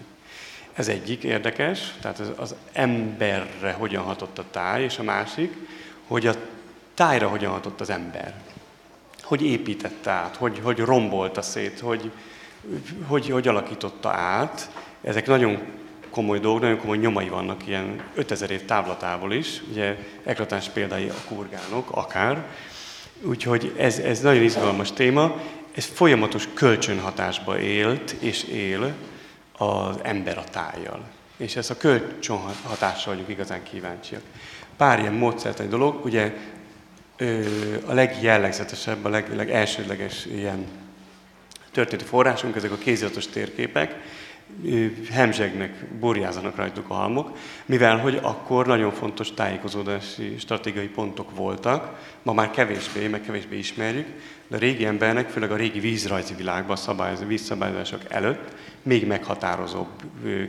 [0.74, 5.54] Ez egyik érdekes, tehát az, emberre hogyan hatott a táj, és a másik,
[6.08, 6.34] hogy a
[6.94, 8.34] tájra hogyan hatott az ember.
[9.22, 12.12] Hogy építette át, hogy, hogy rombolta szét, hogy,
[13.08, 14.70] hogy, hogy alakította át.
[15.02, 15.60] Ezek nagyon
[16.10, 21.28] komoly dolgok, nagyon komoly nyomai vannak ilyen 5000 év távlatából is, ugye eklatáns példái a
[21.28, 22.46] kurgánok, akár.
[23.22, 25.42] Úgyhogy ez, ez nagyon izgalmas téma.
[25.76, 28.94] Ez folyamatos kölcsönhatásba élt és él
[29.58, 31.04] az ember a tájjal.
[31.38, 34.22] És ez a kölcsönhatásra vagyunk igazán kíváncsiak.
[34.78, 36.34] Pár ilyen módszertani dolog, ugye
[37.86, 40.66] a legjellegzetesebb, a leg, legelsődleges ilyen
[41.78, 43.96] történeti forrásunk, ezek a kéziratos térképek,
[45.12, 52.34] hemzsegnek, burjázanak rajtuk a halmok, mivel hogy akkor nagyon fontos tájékozódási stratégiai pontok voltak, ma
[52.34, 54.08] már kevésbé, meg kevésbé ismerjük,
[54.48, 59.90] de a régi embernek, főleg a régi vízrajzi világban, szabályozó, vízszabályozások előtt még meghatározóbb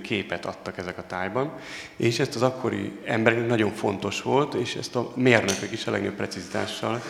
[0.03, 1.53] képet adtak ezek a tájban,
[1.97, 6.17] és ezt az akkori embereknek nagyon fontos volt, és ezt a mérnökök is a legnagyobb
[6.17, 7.03] precizitással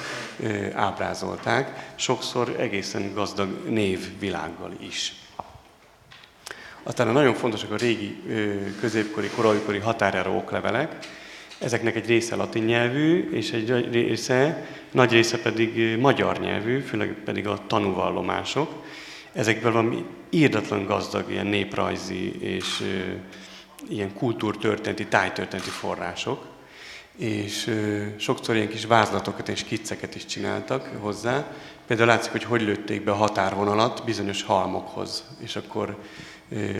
[0.74, 5.14] ábrázolták, sokszor egészen gazdag névvilággal is.
[6.88, 8.16] Aztán nagyon fontosak a régi
[8.80, 10.96] középkori, koraikori határjáró oklevelek.
[11.58, 17.46] Ezeknek egy része latin nyelvű, és egy része, nagy része pedig magyar nyelvű, főleg pedig
[17.46, 18.84] a tanúvallomások.
[19.32, 22.84] Ezekből valami írdatlan gazdag ilyen néprajzi és
[23.88, 26.44] ilyen kultúrtörténeti, tájtörténeti források
[27.16, 27.74] és
[28.16, 31.52] sokszor ilyen kis vázlatokat és skicceket is csináltak hozzá.
[31.86, 35.96] Például látszik, hogy hogy lőtték be a határvonalat bizonyos halmokhoz, és akkor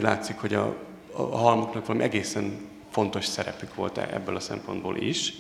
[0.01, 0.77] látszik, hogy a,
[1.13, 5.33] a halmoknak valami egészen fontos szerepük volt e, ebből a szempontból is,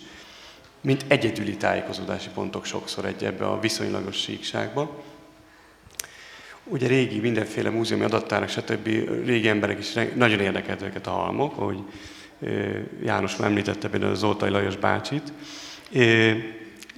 [0.80, 5.02] mint egyedüli tájékozódási pontok sokszor egy ebbe a viszonylagos síkságba.
[6.64, 8.86] Ugye régi mindenféle múzeumi adattárak, stb.
[9.24, 11.78] régi emberek is nagyon érdekelt őket a halmok, ahogy
[13.02, 15.32] János említette például Zoltai Lajos bácsit.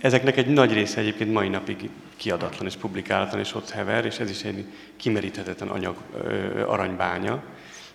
[0.01, 4.31] Ezeknek egy nagy része egyébként mai napig kiadatlan és publikálatlan, és ott hever, és ez
[4.31, 5.97] is egy kimeríthetetlen anyag,
[6.67, 7.43] aranybánya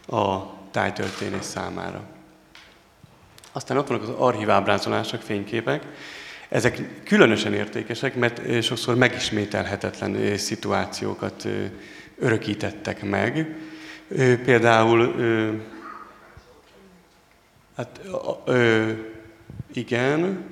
[0.07, 2.03] a tájtörténész számára.
[3.51, 5.85] Aztán ott vannak az archívábrázolások, fényképek.
[6.49, 11.47] Ezek különösen értékesek, mert sokszor megismételhetetlen szituációkat
[12.19, 13.55] örökítettek meg.
[14.45, 15.15] Például,
[17.75, 18.01] hát
[19.73, 20.43] igen,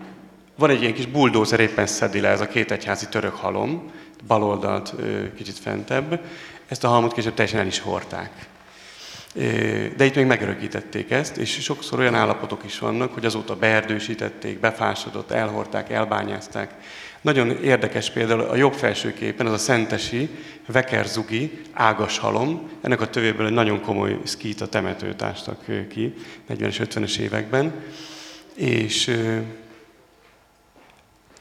[0.55, 3.91] van egy ilyen kis buldózer, éppen szedi le ez a két egyházi török halom,
[4.27, 4.93] baloldalt
[5.35, 6.21] kicsit fentebb.
[6.67, 8.47] Ezt a halmot később teljesen el is hordták.
[9.97, 15.31] De itt még megörökítették ezt, és sokszor olyan állapotok is vannak, hogy azóta beerdősítették, befásodott,
[15.31, 16.73] elhordták, elbányázták.
[17.21, 20.29] Nagyon érdekes például a jobb felső képen, az a szentesi
[20.67, 22.69] Vekerzugi ágas halom.
[22.81, 26.13] Ennek a tövéből egy nagyon komoly szkít temetőt ástak ki
[26.49, 27.73] 40-es, 50-es években.
[28.55, 29.17] És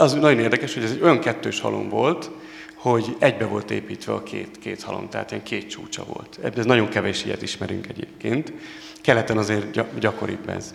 [0.03, 2.31] az nagyon érdekes, hogy ez egy olyan kettős halom volt,
[2.75, 6.39] hogy egybe volt építve a két, két halom, tehát ilyen két csúcsa volt.
[6.57, 8.53] Ez nagyon kevés ilyet ismerünk egyébként.
[9.01, 10.75] Keleten azért gyakoribb ez.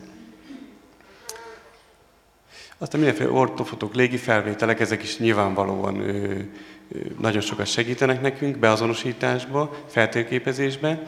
[2.77, 9.75] Aztán mindenféle ortofotok, légi felvételek, ezek is nyilvánvalóan ö, ö, nagyon sokat segítenek nekünk beazonosításba,
[9.87, 11.03] feltérképezésbe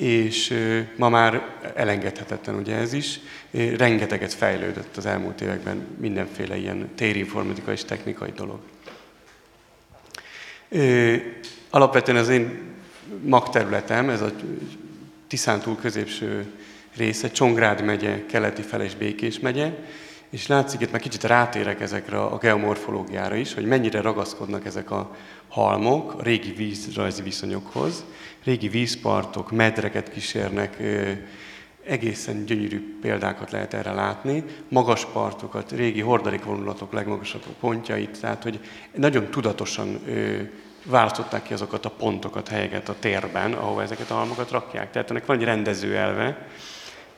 [0.00, 0.54] és
[0.96, 1.42] ma már
[1.74, 3.20] elengedhetetlen ugye ez is.
[3.76, 8.58] Rengeteget fejlődött az elmúlt években mindenféle ilyen térinformatika és technikai dolog.
[11.70, 12.60] Alapvetően az én
[13.22, 14.32] magterületem, ez a
[15.26, 16.46] Tiszántúl középső
[16.96, 19.72] része, Csongrád megye, keleti fele és Békés megye.
[20.30, 25.16] és látszik itt már kicsit rátérek ezekre a geomorfológiára is, hogy mennyire ragaszkodnak ezek a
[25.48, 28.04] halmok a régi vízrajzi viszonyokhoz.
[28.44, 30.76] Régi vízpartok, medreket kísérnek,
[31.84, 34.44] egészen gyönyörű példákat lehet erre látni.
[34.68, 38.60] Magas partokat, régi hordalékvonulatok legmagasabb pontjait, tehát hogy
[38.94, 40.00] nagyon tudatosan
[40.84, 44.90] választották ki azokat a pontokat, helyeket a térben, ahova ezeket a halmokat rakják.
[44.90, 46.48] Tehát ennek van egy rendező elve,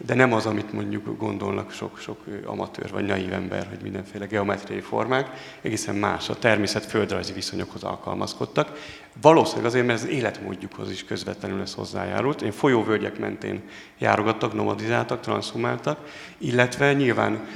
[0.07, 5.31] de nem az, amit mondjuk gondolnak sok-sok amatőr vagy naív ember, hogy mindenféle geometriai formák,
[5.61, 8.79] egészen más, a természet földrajzi viszonyokhoz alkalmazkodtak.
[9.21, 12.43] Valószínűleg azért, mert az életmódjukhoz is közvetlenül ez hozzájárult.
[12.43, 13.63] Én folyóvölgyek mentén
[13.99, 15.99] járogattak, nomadizáltak, transzhumáltak,
[16.39, 17.47] illetve nyilván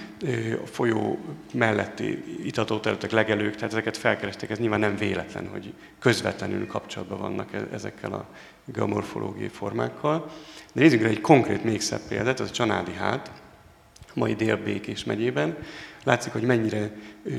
[0.62, 1.18] a folyó
[1.52, 7.68] melletti itatóterületek, legelők, tehát ezeket felkeresték, ez nyilván nem véletlen, hogy közvetlenül kapcsolatban vannak e-,
[7.72, 8.26] ezekkel a
[8.64, 10.30] geomorfológiai formákkal.
[10.76, 13.30] Nézzük egy konkrét még szebb példát, ez a Csanádi hát,
[14.14, 15.56] mai Dél-Békés megyében.
[16.04, 16.90] Látszik, hogy mennyire
[17.24, 17.32] ö,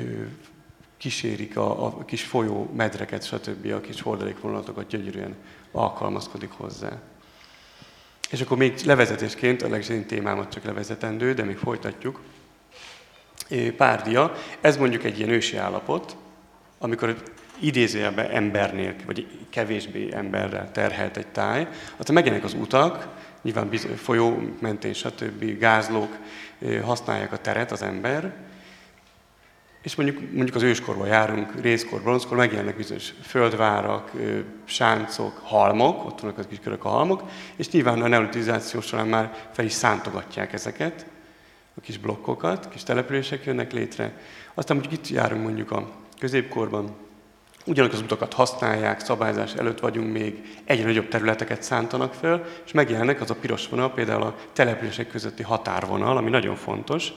[0.97, 3.71] kísérik a, a kis folyó medreket, stb.
[3.71, 5.35] a kis hordalékvonulatokat gyönyörűen
[5.71, 6.91] alkalmazkodik hozzá.
[8.29, 12.21] És akkor még levezetésként, a legjobb témámat csak levezetendő, de még folytatjuk.
[13.77, 16.15] Párdia, ez mondjuk egy ilyen ősi állapot,
[16.77, 17.23] amikor
[17.59, 24.93] idézőjelben embernél, vagy kevésbé emberrel terhelt egy táj, aztán megjelennek az utak, nyilván folyó mentén,
[24.93, 25.57] stb.
[25.59, 26.17] gázlók
[26.83, 28.33] használják a teret az ember,
[29.81, 34.11] és mondjuk, mondjuk az őskorban járunk, részkor, bronzkor, megjelennek bizonyos földvárak,
[34.65, 37.23] sáncok, halmok, ott vannak az kis körök a halmok,
[37.55, 41.05] és nyilván a neolitizáció során már fel is szántogatják ezeket,
[41.77, 44.13] a kis blokkokat, kis települések jönnek létre.
[44.53, 46.95] Aztán mondjuk itt járunk mondjuk a középkorban,
[47.67, 53.21] ugyanak az utakat használják, szabályzás előtt vagyunk még, egyre nagyobb területeket szántanak föl, és megjelennek
[53.21, 57.11] az a piros vonal, például a települések közötti határvonal, ami nagyon fontos,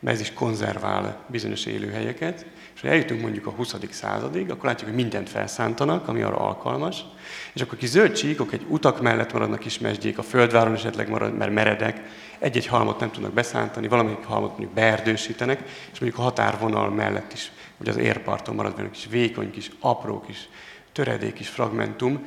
[0.00, 3.74] mert ez is konzervál bizonyos élőhelyeket, és ha eljutunk mondjuk a 20.
[3.90, 7.04] századig, akkor látjuk, hogy mindent felszántanak, ami arra alkalmas,
[7.52, 11.36] és akkor kis zöld csíkok egy utak mellett maradnak is mesdjék, a földváron esetleg marad,
[11.36, 12.00] mert meredek,
[12.38, 17.52] egy-egy halmot nem tudnak beszántani, valamelyik halmot mondjuk beerdősítenek, és mondjuk a határvonal mellett is,
[17.76, 20.48] vagy az érparton marad egy kis vékony, kis apró kis
[20.92, 22.26] töredék kis fragmentum,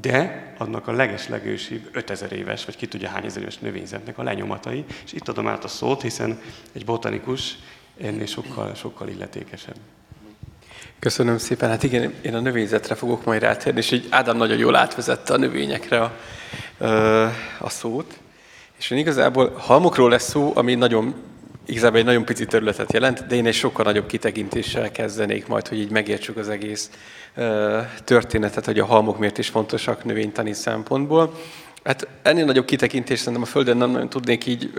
[0.00, 4.84] de annak a legeslegősibb 5000 éves, vagy ki tudja hány ezer éves növényzetnek a lenyomatai,
[5.04, 6.40] és itt adom át a szót, hiszen
[6.72, 7.58] egy botanikus
[8.00, 9.76] ennél sokkal, sokkal illetékesebb.
[10.98, 11.68] Köszönöm szépen.
[11.68, 15.36] Hát igen, én a növényzetre fogok majd rátérni, és így Ádám nagyon jól átvezette a
[15.36, 16.12] növényekre a,
[17.58, 18.18] a szót.
[18.78, 21.14] És én igazából halmokról lesz szó, ami nagyon,
[21.66, 25.78] igazából egy nagyon pici területet jelent, de én egy sokkal nagyobb kitekintéssel kezdenék majd, hogy
[25.78, 26.90] így megértsük az egész
[28.04, 31.34] történetet, hogy a halmok miért is fontosak növénytani szempontból.
[31.84, 34.70] Hát ennél nagyobb kitekintést szerintem a Földön nem nagyon tudnék így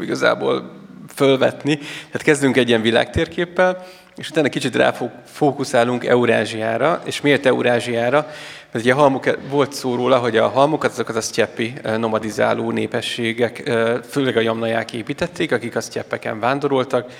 [0.00, 0.70] igazából
[1.14, 1.76] fölvetni.
[1.76, 3.86] Tehát kezdünk egy ilyen világtérképpel,
[4.20, 7.02] és utána kicsit ráfókuszálunk Eurázsiára.
[7.04, 8.26] És miért Eurázsiára?
[8.72, 13.70] Mert ugye a halmok, volt szó róla, hogy a halmokat azokat a sztyepi nomadizáló népességek,
[14.08, 17.12] főleg a jamnaják építették, akik a sztyeppeken vándoroltak,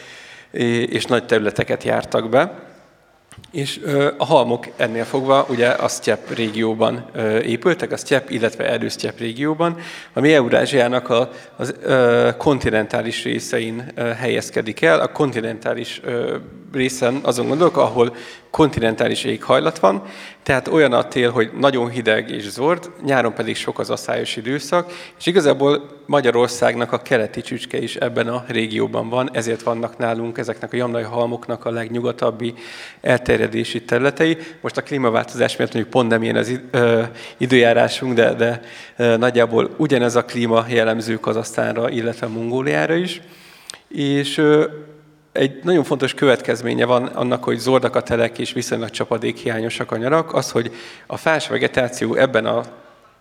[0.86, 2.52] és nagy területeket jártak be.
[3.50, 3.80] És
[4.18, 7.10] a halmok ennél fogva ugye a Sztyep régióban
[7.44, 9.76] épültek, a Sztyep, illetve erdősztyep régióban,
[10.12, 15.00] ami Eurázsiának a, a, kontinentális részein helyezkedik el.
[15.00, 16.00] A kontinentális
[16.72, 18.16] részen azon gondolok, ahol
[18.50, 20.02] kontinentális éghajlat van,
[20.42, 24.92] tehát olyan a tél, hogy nagyon hideg és zord, nyáron pedig sok az asszályos időszak,
[25.18, 30.72] és igazából Magyarországnak a keleti csücske is ebben a régióban van, ezért vannak nálunk ezeknek
[30.72, 32.54] a jamnai halmoknak a legnyugatabbi
[33.00, 34.36] elterjedési területei.
[34.60, 36.60] Most a klímaváltozás miatt mondjuk pont nem ilyen az
[37.36, 38.60] időjárásunk, de, de
[39.16, 43.20] nagyjából ugyanez a klíma jellemző Kazasztánra, illetve Mongóliára is.
[43.88, 44.42] És
[45.32, 50.34] egy nagyon fontos következménye van annak, hogy zordak a telek és viszonylag csapadékhiányosak a nyarak,
[50.34, 50.72] az, hogy
[51.06, 52.64] a fás vegetáció ebben a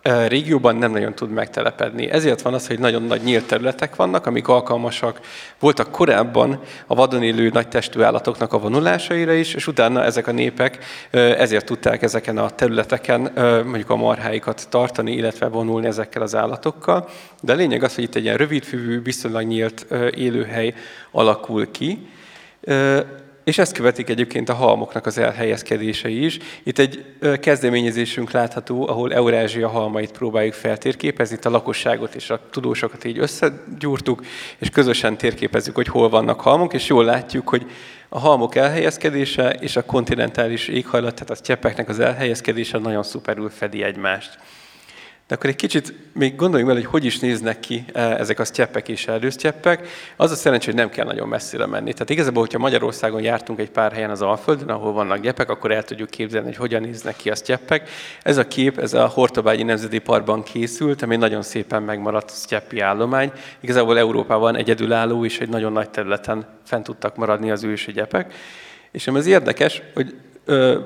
[0.02, 2.10] régióban nem nagyon tud megtelepedni.
[2.10, 5.20] Ezért van az, hogy nagyon nagy nyílt területek vannak, amik alkalmasak
[5.58, 10.32] voltak korábban a vadon élő nagy testű állatoknak a vonulásaira is, és utána ezek a
[10.32, 13.32] népek ezért tudták ezeken a területeken
[13.64, 17.08] mondjuk a marháikat tartani, illetve vonulni ezekkel az állatokkal.
[17.40, 20.74] De a lényeg az, hogy itt egy ilyen rövidfűvű, viszonylag nyílt élőhely
[21.10, 22.08] alakul ki,
[23.50, 26.38] és ezt követik egyébként a halmoknak az elhelyezkedései is.
[26.62, 27.04] Itt egy
[27.40, 34.24] kezdeményezésünk látható, ahol Eurázsia halmait próbáljuk feltérképezni, itt a lakosságot és a tudósokat így összegyúrtuk,
[34.58, 37.66] és közösen térképezzük, hogy hol vannak halmok, és jól látjuk, hogy
[38.08, 43.82] a halmok elhelyezkedése és a kontinentális éghajlat, tehát a cseppeknek az elhelyezkedése nagyon szuperül fedi
[43.82, 44.38] egymást.
[45.30, 48.88] De akkor egy kicsit még gondoljunk bele, hogy hogy is néznek ki ezek a sztyeppek
[48.88, 49.88] és erdősztyeppek.
[50.16, 51.92] Az a szerencsé, hogy nem kell nagyon messzire menni.
[51.92, 55.84] Tehát igazából, hogyha Magyarországon jártunk egy pár helyen az Alföldön, ahol vannak gyepek, akkor el
[55.84, 57.88] tudjuk képzelni, hogy hogyan néznek ki a sztyeppek.
[58.22, 63.32] Ez a kép, ez a Hortobágyi Nemzeti Parkban készült, ami nagyon szépen megmaradt sztyeppi állomány.
[63.60, 68.34] Igazából Európában egyedülálló és egy nagyon nagy területen fent tudtak maradni az ősi gyepek.
[68.90, 70.14] És ami az érdekes, hogy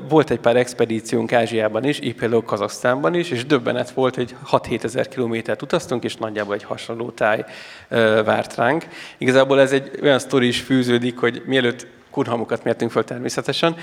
[0.09, 4.85] volt egy pár expedíciónk Ázsiában is, így például Kazasztánban is, és döbbenet volt, hogy 6-7
[4.85, 7.45] ezer kilométert utaztunk, és nagyjából egy hasonló táj
[8.25, 8.87] várt ránk.
[9.19, 13.77] Igazából ez egy olyan sztori is fűződik, hogy mielőtt kurhamokat mértünk föl természetesen.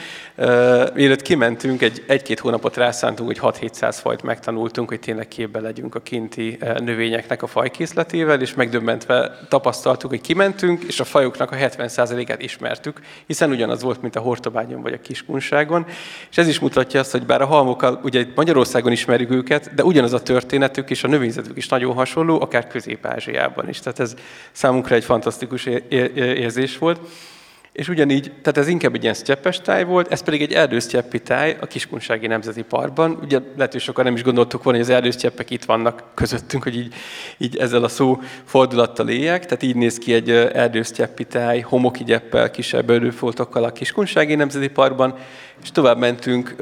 [0.94, 6.00] Mielőtt kimentünk, egy, egy-két hónapot rászántunk, hogy 6-700 fajt megtanultunk, hogy tényleg képbe legyünk a
[6.00, 13.02] kinti növényeknek a fajkészletével, és megdöbbentve tapasztaltuk, hogy kimentünk, és a fajoknak a 70%-át ismertük,
[13.26, 15.86] hiszen ugyanaz volt, mint a Hortobágyon vagy a Kiskunságon.
[16.30, 20.14] És ez is mutatja azt, hogy bár a halmokkal, ugye Magyarországon ismerjük őket, de ugyanaz
[20.14, 23.80] a történetük és a növényzetük is nagyon hasonló, akár Közép-Ázsiában is.
[23.80, 24.16] Tehát ez
[24.52, 25.66] számunkra egy fantasztikus
[26.16, 27.00] érzés volt.
[27.74, 31.58] És ugyanígy, tehát ez inkább egy ilyen sztyeppes táj volt, ez pedig egy erdősztyeppi táj
[31.62, 33.20] a Kiskunsági Nemzeti Parkban.
[33.22, 36.76] Ugye lehet, hogy sokan nem is gondoltuk volna, hogy az erdősztyeppek itt vannak közöttünk, hogy
[36.76, 36.94] így,
[37.38, 39.46] így ezzel a szó fordulattal éljek.
[39.46, 45.18] Tehát így néz ki egy erdősztyeppi táj, homoki gyeppel, kisebb erdőfoltokkal a Kiskunsági Nemzeti Parkban,
[45.64, 46.56] és tovább mentünk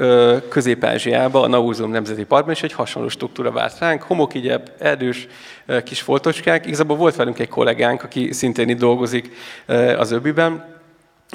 [0.48, 4.02] Közép-Ázsiába, a Nauzum Nemzeti Parkban, és egy hasonló struktúra várt ránk.
[4.02, 5.26] Homokigyeb, erdős
[5.84, 6.66] kis foltocskák.
[6.66, 9.30] Igazából volt velünk egy kollégánk, aki szintén itt dolgozik
[9.96, 10.78] az öbiben,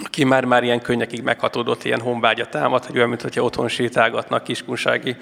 [0.03, 5.15] aki már-már ilyen könnyekig meghatódott, ilyen honvágya támad, hogy olyan, mintha otthon sétálgatnak kiskunsági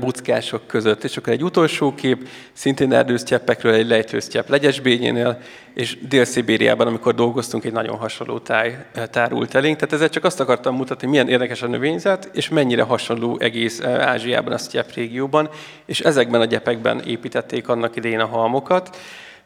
[0.00, 1.04] buckások között.
[1.04, 5.40] És akkor egy utolsó kép, szintén erdősztyeppekről, egy lejtősztyepp Legyesbényénél,
[5.74, 8.76] és Dél-Szibériában, amikor dolgoztunk, egy nagyon hasonló táj
[9.10, 9.76] tárult elénk.
[9.76, 14.52] Tehát ezzel csak azt akartam mutatni, milyen érdekes a növényzet, és mennyire hasonló egész Ázsiában,
[14.52, 15.50] a sztyepp régióban,
[15.86, 18.96] és ezekben a gyepekben építették annak idején a halmokat.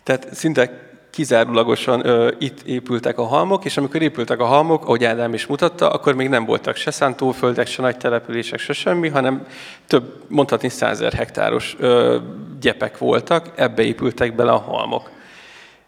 [0.02, 5.34] Tehát szinte kizárólagosan ö, itt épültek a halmok, és amikor épültek a halmok, ahogy Ádám
[5.34, 9.46] is mutatta, akkor még nem voltak se szántóföldek, se nagy települések, se semmi, hanem
[9.86, 12.18] több, mondhatni százer hektáros ö,
[12.60, 15.10] gyepek voltak, ebbe épültek bele a halmok.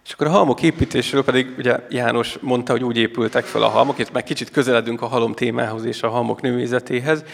[0.04, 3.98] És akkor a halmok építésről pedig ugye János mondta, hogy úgy épültek fel a halmok,
[3.98, 7.24] itt már kicsit közeledünk a halom témához és a halmok növényzetéhez,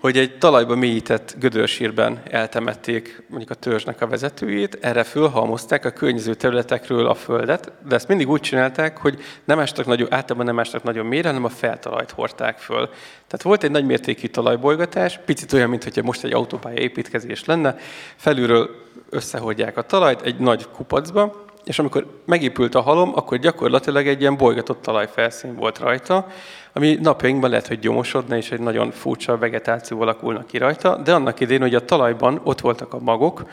[0.00, 6.34] hogy egy talajba mélyített gödörsírben eltemették mondjuk a törzsnek a vezetőjét, erre fölhalmozták a környező
[6.34, 10.82] területekről a földet, de ezt mindig úgy csinálták, hogy nem ástak nagyon, általában nem ástak
[10.82, 12.86] nagyon mélyre, hanem a feltalajt hordták föl.
[13.26, 17.76] Tehát volt egy nagymértékű talajbolygatás, picit olyan, mintha most egy autópálya építkezés lenne,
[18.16, 24.20] felülről összehordják a talajt egy nagy kupacba, és amikor megépült a halom, akkor gyakorlatilag egy
[24.20, 26.26] ilyen bolygatott talajfelszín volt rajta,
[26.72, 31.40] ami napjainkban lehet, hogy gyomosodna, és egy nagyon furcsa vegetáció alakulna ki rajta, de annak
[31.40, 33.44] idén, hogy a talajban ott voltak a magok,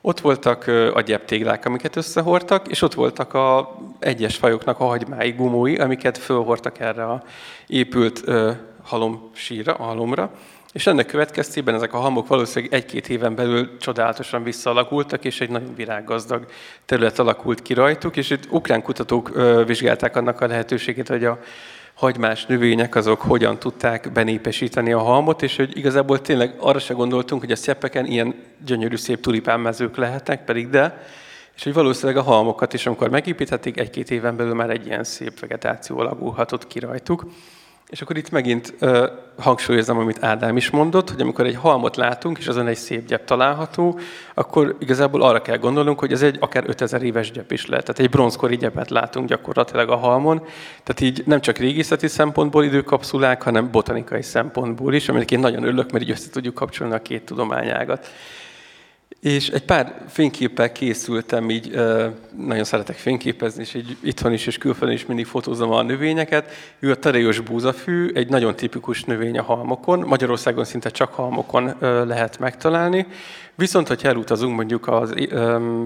[0.00, 5.76] ott voltak a gyeptéglák, amiket összehordtak, és ott voltak a egyes fajoknak a hagymái, gumói,
[5.76, 7.22] amiket fölhordtak erre a
[7.66, 8.24] épült
[8.82, 10.30] halom síra, a halomra.
[10.78, 15.74] És ennek következtében ezek a hamok valószínűleg egy-két éven belül csodálatosan visszaalakultak, és egy nagyon
[15.74, 16.46] virággazdag
[16.84, 19.30] terület alakult ki rajtuk, és itt ukrán kutatók
[19.66, 21.38] vizsgálták annak a lehetőségét, hogy a
[21.94, 27.40] hagymás növények azok hogyan tudták benépesíteni a halmot, és hogy igazából tényleg arra se gondoltunk,
[27.40, 28.34] hogy a szeppeken ilyen
[28.66, 31.06] gyönyörű szép tulipánmezők lehetnek, pedig de,
[31.56, 35.40] és hogy valószínűleg a halmokat is, amikor megépítették, egy-két éven belül már egy ilyen szép
[35.40, 37.24] vegetáció alakulhatott ki rajtuk.
[37.88, 39.08] És akkor itt megint uh,
[39.38, 43.24] hangsúlyozom, amit Ádám is mondott, hogy amikor egy halmot látunk, és azon egy szép gyep
[43.24, 43.98] található,
[44.34, 47.84] akkor igazából arra kell gondolnunk, hogy ez egy akár 5000 éves gyep is lehet.
[47.84, 50.38] Tehát egy bronzkori gyepet látunk gyakorlatilag a halmon.
[50.84, 55.90] Tehát így nem csak régészeti szempontból időkapszulák, hanem botanikai szempontból is, aminek én nagyon örülök,
[55.90, 58.10] mert így össze tudjuk kapcsolni a két tudományágat.
[59.20, 61.70] És egy pár fényképpel készültem, így
[62.36, 66.50] nagyon szeretek fényképezni, és így itthon is és külföldön is mindig fotózom a növényeket.
[66.78, 69.98] Ő a taréos búzafű, egy nagyon tipikus növény a halmokon.
[69.98, 71.74] Magyarországon szinte csak halmokon
[72.06, 73.06] lehet megtalálni.
[73.54, 75.06] Viszont, ha elutazunk mondjuk a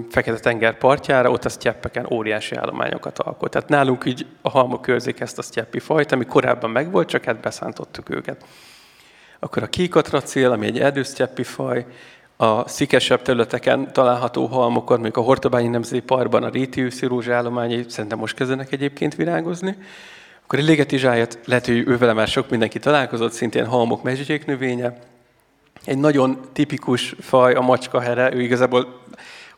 [0.09, 3.51] Fekete-tenger partjára, ott a sztyeppeken óriási állományokat alkot.
[3.51, 7.39] Tehát nálunk így a halmok körzik ezt a sztyeppi fajt, ami korábban megvolt, csak hát
[7.39, 8.45] beszántottuk őket.
[9.39, 11.85] Akkor a kékatracél, ami egy erdősztyeppi faj,
[12.43, 18.35] a szikesebb területeken található halmokon, mondjuk a Hortobányi Nemzeti Parkban a rétiűszi rózsállományai szerintem most
[18.35, 19.77] kezdenek egyébként virágozni.
[20.43, 24.97] Akkor egy légetizsáját, lehet, hogy ővele már sok mindenki találkozott, szintén halmok mezsgyék növénye.
[25.85, 29.01] Egy nagyon tipikus faj a macskahere, ő igazából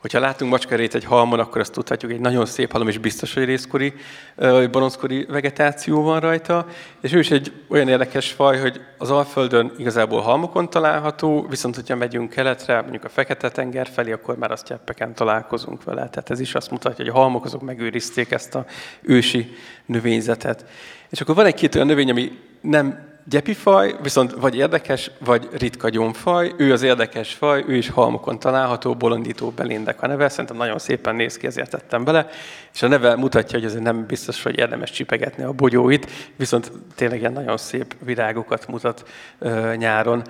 [0.05, 3.43] Hogyha látunk macskarét egy halmon, akkor azt tudhatjuk, egy nagyon szép halom, és biztos, hogy
[3.45, 3.93] részkori,
[4.35, 6.65] vagy bronzkori vegetáció van rajta.
[7.01, 11.95] És ő is egy olyan érdekes faj, hogy az Alföldön igazából halmokon található, viszont hogyha
[11.95, 16.09] megyünk keletre, mondjuk a Fekete-tenger felé, akkor már azt cseppeken találkozunk vele.
[16.09, 18.65] Tehát ez is azt mutatja, hogy a halmok azok megőrizték ezt a
[19.01, 20.65] ősi növényzetet.
[21.09, 26.53] És akkor van egy-két olyan növény, ami nem gyepifaj, viszont vagy érdekes, vagy ritka gyomfaj.
[26.57, 30.29] Ő az érdekes faj, ő is halmokon található, bolondító belindek a neve.
[30.29, 32.27] Szerintem nagyon szépen néz ki, ezért tettem bele.
[32.73, 37.19] És a neve mutatja, hogy azért nem biztos, hogy érdemes csipegetni a bogyóit, viszont tényleg
[37.19, 39.07] ilyen nagyon szép virágokat mutat
[39.39, 40.23] uh, nyáron.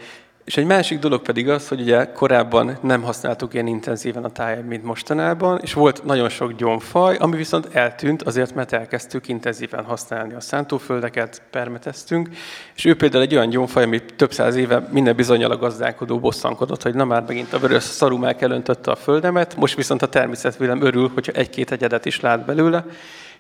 [0.46, 4.68] És egy másik dolog pedig az, hogy ugye korábban nem használtuk ilyen intenzíven a tájat,
[4.68, 10.34] mint mostanában, és volt nagyon sok gyomfaj, ami viszont eltűnt azért, mert elkezdtük intenzíven használni
[10.34, 12.30] a szántóföldeket, permeteztünk,
[12.76, 16.82] és ő például egy olyan gyomfaj, ami több száz éve minden bizonyal a gazdálkodó bosszankodott,
[16.82, 21.12] hogy na már megint a vörös szarumák elöntötte a földemet, most viszont a természetvédelem örül,
[21.14, 22.86] hogyha egy-két egyedet is lát belőle,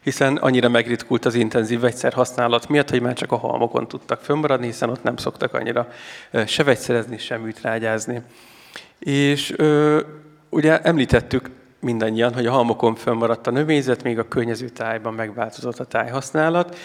[0.05, 4.65] hiszen annyira megritkult az intenzív vegyszer használat miatt, hogy már csak a halmokon tudtak fönnmaradni,
[4.65, 5.87] hiszen ott nem szoktak annyira
[6.45, 8.21] se vegyszerezni, sem műtrágyázni.
[8.99, 10.01] És ö,
[10.49, 11.49] ugye említettük
[11.79, 16.77] mindannyian, hogy a halmokon fönnmaradt a növényzet, még a környező tájban megváltozott a tájhasználat,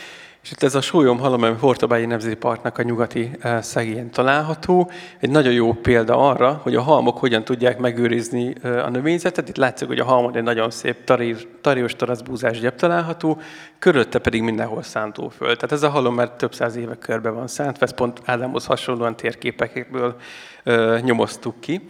[0.42, 4.90] és itt ez a sólyom halom, ami Hortobágyi Nemzeti Parknak a nyugati eh, szegén található.
[5.18, 9.48] Egy nagyon jó példa arra, hogy a halmok hogyan tudják megőrizni eh, a növényzetet.
[9.48, 13.40] Itt látszik, hogy a halmon egy nagyon szép tarír, tariós taraszbúzás gyep található,
[13.78, 15.56] körülötte pedig mindenhol szántóföld.
[15.56, 19.16] Tehát ez a halom már több száz éve körbe van szántva, ezt pont Ádámhoz hasonlóan
[19.16, 20.16] térképekből
[20.64, 21.80] ö, nyomoztuk ki.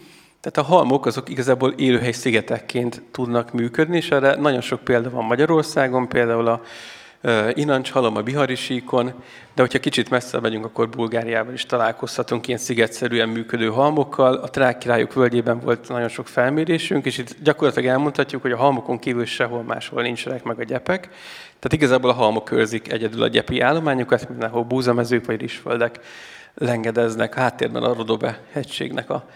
[0.40, 5.24] Tehát a halmok azok igazából élőhely szigetekként tudnak működni, és erre nagyon sok példa van
[5.24, 6.62] Magyarországon, például a
[7.54, 9.06] Inancs halom a Bihari síkon,
[9.54, 14.34] de hogyha kicsit messze megyünk, akkor Bulgáriában is találkozhatunk ilyen szigetszerűen működő halmokkal.
[14.34, 18.98] A Trák királyok völgyében volt nagyon sok felmérésünk, és itt gyakorlatilag elmondhatjuk, hogy a halmokon
[18.98, 21.00] kívül sehol máshol nincsenek meg a gyepek.
[21.58, 26.00] Tehát igazából a halmok őrzik egyedül a gyepi állományokat, mindenhol búzamezők vagy risföldek
[26.54, 27.34] lengedeznek.
[27.34, 29.28] Háttérben a Rodobe hegységnek a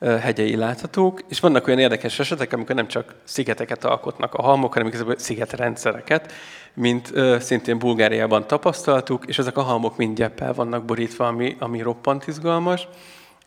[0.00, 4.88] hegyei láthatók, és vannak olyan érdekes esetek, amikor nem csak szigeteket alkotnak a halmok, hanem
[4.88, 6.32] igazából szigetrendszereket,
[6.74, 12.26] mint szintén Bulgáriában tapasztaltuk, és ezek a halmok mind gyeppel vannak borítva, ami, ami roppant
[12.26, 12.88] izgalmas.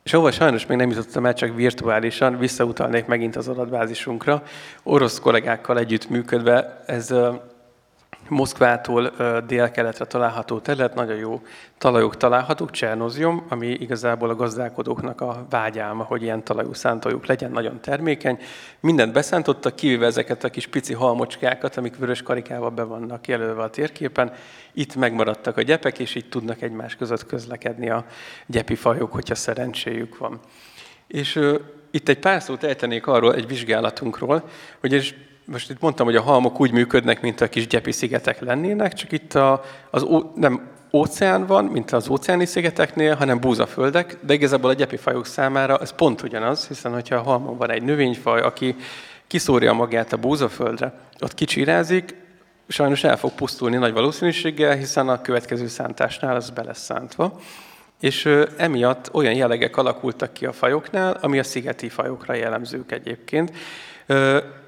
[0.03, 4.43] És ahol sajnos még nem jutottam el, csak virtuálisan, visszautalnék megint az adatbázisunkra.
[4.83, 7.13] Orosz kollégákkal együtt működve ez
[8.33, 9.11] Moszkvától
[9.47, 11.41] délkeletre található terület, nagyon jó
[11.77, 17.81] talajok találhatók, Csernozium, ami igazából a gazdálkodóknak a vágyálma, hogy ilyen talajú szántójuk legyen, nagyon
[17.81, 18.39] termékeny.
[18.79, 23.69] Mindent beszántottak, kivéve ezeket a kis pici halmocskákat, amik vörös karikával be vannak jelölve a
[23.69, 24.33] térképen.
[24.73, 28.05] Itt megmaradtak a gyepek, és így tudnak egymás között közlekedni a
[28.45, 30.39] gyepi fajok, hogyha szerencséjük van.
[31.07, 31.39] És
[31.91, 34.93] itt egy pár szót ejtenék arról, egy vizsgálatunkról, hogy
[35.45, 39.11] most itt mondtam, hogy a halmok úgy működnek, mint a kis gyepi szigetek lennének, csak
[39.11, 44.69] itt a, az ó, nem óceán van, mint az óceáni szigeteknél, hanem búzaföldek, de igazából
[44.69, 48.75] a gyepi fajok számára ez pont ugyanaz, hiszen hogyha a halmon van egy növényfaj, aki
[49.27, 52.15] kiszórja magát a búzaföldre, ott kicsirázik,
[52.67, 57.39] sajnos el fog pusztulni nagy valószínűséggel, hiszen a következő szántásnál az be lesz szántva.
[57.99, 63.51] És emiatt olyan jellegek alakultak ki a fajoknál, ami a szigeti fajokra jellemzők egyébként.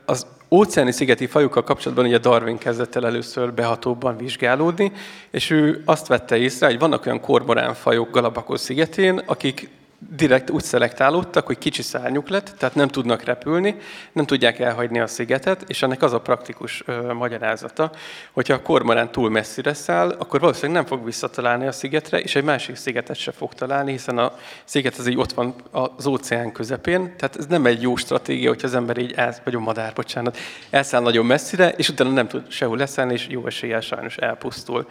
[0.06, 0.26] Az
[0.56, 4.92] óceáni szigeti fajokkal kapcsolatban ugye Darwin kezdett el először behatóbban vizsgálódni,
[5.32, 7.76] és ő azt vette észre, hogy vannak olyan kormorán
[8.12, 9.70] Galapagos szigetén, akik
[10.10, 13.76] direkt úgy szelektálódtak, hogy kicsi szárnyuk lett, tehát nem tudnak repülni,
[14.12, 17.92] nem tudják elhagyni a szigetet, és ennek az a praktikus ö, magyarázata,
[18.32, 22.44] hogyha a kormorán túl messzire száll, akkor valószínűleg nem fog visszatalálni a szigetre, és egy
[22.44, 24.34] másik szigetet se fog találni, hiszen a
[24.64, 28.68] sziget az így ott van az óceán közepén, tehát ez nem egy jó stratégia, hogyha
[28.68, 30.38] az ember így, el, vagy a madár, bocsánat,
[30.70, 34.88] elszáll nagyon messzire, és utána nem tud sehol leszállni, és jó eséllyel sajnos elpusztul.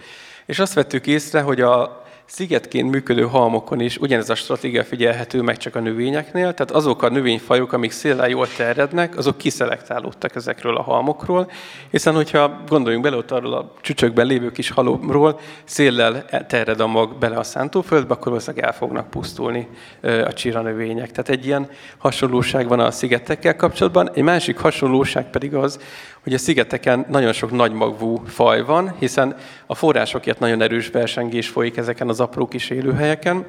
[0.46, 5.56] És azt vettük észre, hogy a szigetként működő halmokon is ugyanez a stratégia figyelhető meg
[5.56, 10.82] csak a növényeknél, tehát azok a növényfajok, amik széllel jól terjednek, azok kiszelektálódtak ezekről a
[10.82, 11.50] halmokról,
[11.90, 17.18] hiszen hogyha gondoljunk bele ott arról a csücsökben lévő kis halomról, széllel terjed a mag
[17.18, 19.68] bele a szántóföldbe, akkor valószínűleg el fognak pusztulni
[20.00, 21.10] a csíra növények.
[21.10, 24.10] Tehát egy ilyen hasonlóság van a szigetekkel kapcsolatban.
[24.14, 25.80] Egy másik hasonlóság pedig az,
[26.24, 31.76] hogy a szigeteken nagyon sok nagymagvú faj van, hiszen a forrásokért nagyon erős versengés folyik
[31.76, 33.44] ezeken az apró kis élőhelyeken,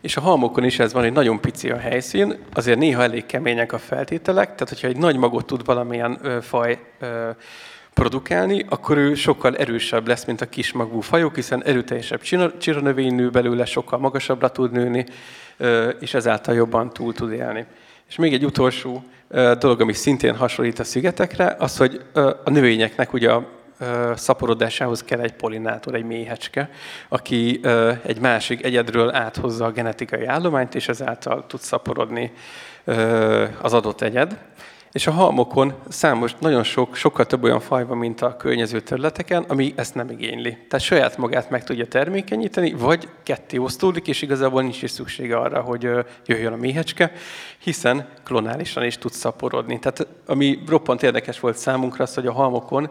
[0.00, 3.72] és a halmokon is ez van, hogy nagyon pici a helyszín, azért néha elég kemények
[3.72, 7.30] a feltételek, tehát hogyha egy nagy magot tud valamilyen ö, faj ö,
[7.94, 12.20] produkálni, akkor ő sokkal erősebb lesz, mint a kismagú fajok, hiszen erőteljesebb
[12.58, 15.06] csiranövény nő belőle, sokkal magasabbra tud nőni,
[16.00, 17.66] és ezáltal jobban túl tud élni.
[18.08, 19.04] És még egy utolsó
[19.58, 22.04] dolog, ami szintén hasonlít a szigetekre, az, hogy
[22.44, 23.48] a növényeknek ugye a
[24.14, 26.70] szaporodásához kell egy polinátor, egy méhecske,
[27.08, 27.60] aki
[28.02, 32.32] egy másik egyedről áthozza a genetikai állományt, és ezáltal tud szaporodni
[33.60, 34.38] az adott egyed.
[34.94, 39.42] És a halmokon számos, nagyon sok, sokkal több olyan faj van, mint a környező területeken,
[39.48, 40.50] ami ezt nem igényli.
[40.68, 45.60] Tehát saját magát meg tudja termékenyíteni, vagy ketté osztódik, és igazából nincs is szüksége arra,
[45.60, 45.82] hogy
[46.26, 47.12] jöjjön a méhecske,
[47.58, 49.78] hiszen klonálisan is tud szaporodni.
[49.78, 52.90] Tehát ami roppant érdekes volt számunkra az, hogy a halmokon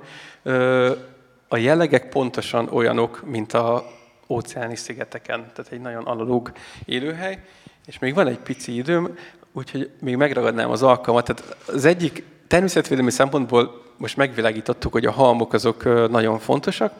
[1.47, 3.85] a jellegek pontosan olyanok, mint a
[4.27, 5.39] óceáni szigeteken.
[5.53, 6.51] Tehát egy nagyon analóg
[6.85, 7.43] élőhely.
[7.85, 9.17] És még van egy pici időm,
[9.53, 11.25] Úgyhogy még megragadnám az alkalmat.
[11.25, 16.93] Tehát az egyik természetvédelmi szempontból most megvilágítottuk, hogy a halmok azok nagyon fontosak,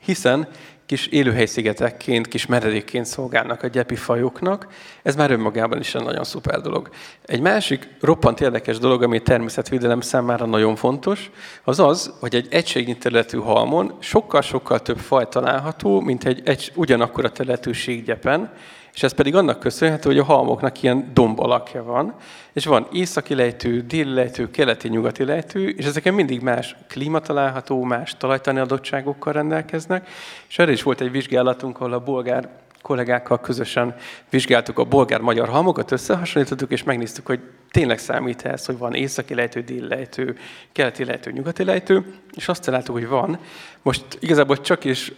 [0.00, 0.48] hiszen
[0.86, 4.66] kis élőhelyszigetekként, kis meredékként szolgálnak a gyepi fajoknak.
[5.02, 6.88] Ez már önmagában is egy nagyon szuper dolog.
[7.26, 11.30] Egy másik roppant érdekes dolog, ami természetvédelem számára nagyon fontos,
[11.64, 17.24] az az, hogy egy egységnyi területű halmon sokkal-sokkal több faj található, mint egy, egy ugyanakkor
[17.24, 18.52] a területű síkgyepen,
[18.98, 22.14] és ez pedig annak köszönhető, hogy a halmoknak ilyen domb alakja van,
[22.52, 27.82] és van északi lejtő, déli lejtő, keleti, nyugati lejtő, és ezeken mindig más klíma található,
[27.82, 30.08] más talajtani adottságokkal rendelkeznek.
[30.48, 32.48] És erre is volt egy vizsgálatunk, ahol a bolgár
[32.82, 33.94] kollégákkal közösen
[34.30, 37.40] vizsgáltuk a bolgár-magyar halmokat, összehasonlítottuk, és megnéztük, hogy
[37.70, 40.36] tényleg számít ez, hogy van északi lejtő, déli lejtő,
[40.72, 43.38] keleti lejtő, nyugati lejtő, és azt találtuk, hogy van.
[43.82, 45.12] Most igazából csak is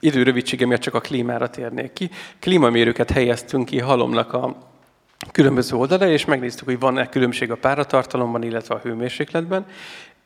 [0.00, 2.10] idő rövidsége miatt csak a klímára térnék ki.
[2.38, 4.56] Klímamérőket helyeztünk ki halomnak a
[5.32, 9.66] különböző oldalra, és megnéztük, hogy van-e különbség a páratartalomban, illetve a hőmérsékletben.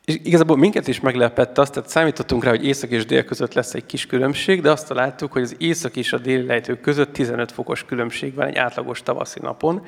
[0.05, 3.75] És igazából minket is meglepett azt, tehát számítottunk rá, hogy észak és dél között lesz
[3.75, 7.53] egy kis különbség, de azt találtuk, hogy az észak és a déli lejtők között 15
[7.53, 9.87] fokos különbség van egy átlagos tavaszi napon,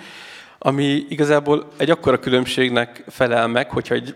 [0.58, 4.14] ami igazából egy akkora különbségnek felel meg, hogyha egy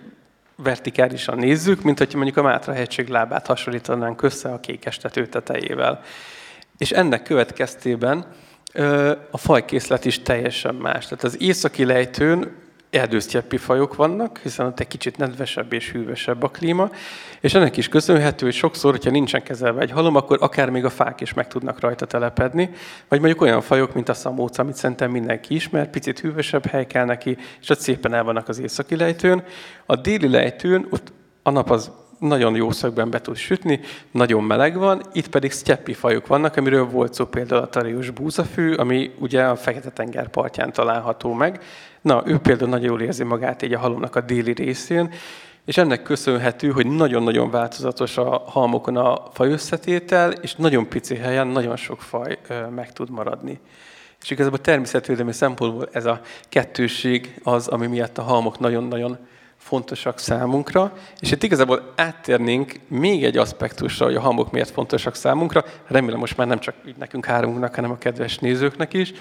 [0.63, 6.01] vertikálisan nézzük, mint hogy mondjuk a Mátra hegység lábát hasonlítanánk össze a kékes tető tetejével.
[6.79, 8.27] És ennek következtében
[9.31, 11.05] a fajkészlet is teljesen más.
[11.05, 12.53] Tehát az északi lejtőn
[12.91, 16.91] erdősztyeppi fajok vannak, hiszen ott egy kicsit nedvesebb és hűvösebb a klíma,
[17.41, 20.91] és ennek is köszönhető, hogy sokszor, hogyha nincsen kezelve egy halom, akkor akár még a
[20.91, 22.71] fák is meg tudnak rajta telepedni,
[23.09, 27.05] vagy mondjuk olyan fajok, mint a szamóc, amit szerintem mindenki ismer, picit hűvösebb hely kell
[27.05, 29.45] neki, és ott szépen el vannak az északi lejtőn.
[29.87, 31.13] A déli lejtőn, ott
[31.43, 31.91] a nap az
[32.21, 36.85] nagyon jó szögben be tud sütni, nagyon meleg van, itt pedig sztyeppi fajok vannak, amiről
[36.85, 41.63] volt szó például a tarius búzafű, ami ugye a Fekete-tenger partján található meg.
[42.01, 45.13] Na, ő például nagyon jól érzi magát így a halomnak a déli részén,
[45.65, 51.77] és ennek köszönhető, hogy nagyon-nagyon változatos a halmokon a fajösszetétel, és nagyon pici helyen nagyon
[51.77, 52.39] sok faj
[52.75, 53.61] meg tud maradni.
[54.23, 59.19] És igazából természetvédelmi szempontból ez a kettőség az, ami miatt a halmok nagyon-nagyon
[59.61, 65.65] fontosak számunkra, és itt igazából áttérnénk még egy aspektusra, hogy a hamok miért fontosak számunkra,
[65.87, 69.13] remélem most már nem csak nekünk háromunknak, hanem a kedves nézőknek is,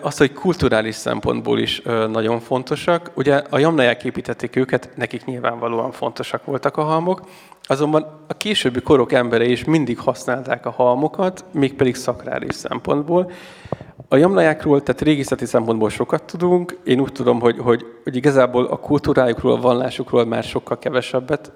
[0.00, 3.10] az, hogy kulturális szempontból is nagyon fontosak.
[3.14, 7.20] Ugye a jamnaják építették őket, nekik nyilvánvalóan fontosak voltak a halmok,
[7.62, 13.30] azonban a későbbi korok emberei is mindig használták a halmokat, mégpedig szakrális szempontból.
[14.08, 16.78] A jamlajákról, tehát régészeti szempontból sokat tudunk.
[16.84, 21.52] Én úgy tudom, hogy, hogy, hogy igazából a kultúrájukról, a vallásukról már sokkal kevesebbet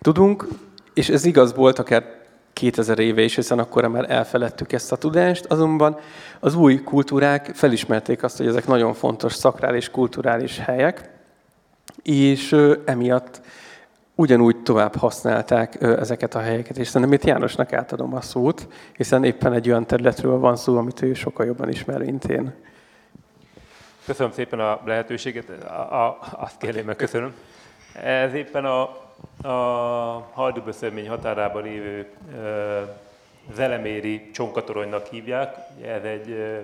[0.00, 0.48] tudunk,
[0.94, 2.21] és ez igaz volt akár
[2.62, 5.98] 2000 éve is, hiszen akkor már elfeledtük ezt a tudást, azonban
[6.40, 11.10] az új kultúrák felismerték azt, hogy ezek nagyon fontos szakrális, kulturális helyek,
[12.02, 13.40] és emiatt
[14.14, 19.52] ugyanúgy tovább használták ezeket a helyeket, és szerintem itt Jánosnak átadom a szót, hiszen éppen
[19.52, 22.52] egy olyan területről van szó, amit ő sokkal jobban ismer, mint én.
[24.06, 27.34] Köszönöm szépen a lehetőséget, a, a, azt kérném, meg köszönöm.
[28.02, 29.01] Ez éppen a,
[29.42, 29.48] a
[30.32, 32.10] Halduböszörmény határában lévő
[33.52, 35.56] Zeleméri csonkatoronynak hívják.
[35.82, 36.56] Ez egy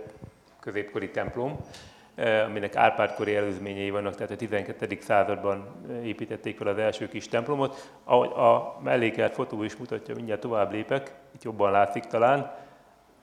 [0.61, 1.57] középkori templom,
[2.47, 4.99] aminek Árpád-kori előzményei vannak, tehát a 12.
[5.01, 5.67] században
[6.03, 7.91] építették fel az első kis templomot.
[8.05, 12.55] Ahogy a mellékelt fotó is mutatja, mindjárt tovább lépek, itt jobban látszik talán.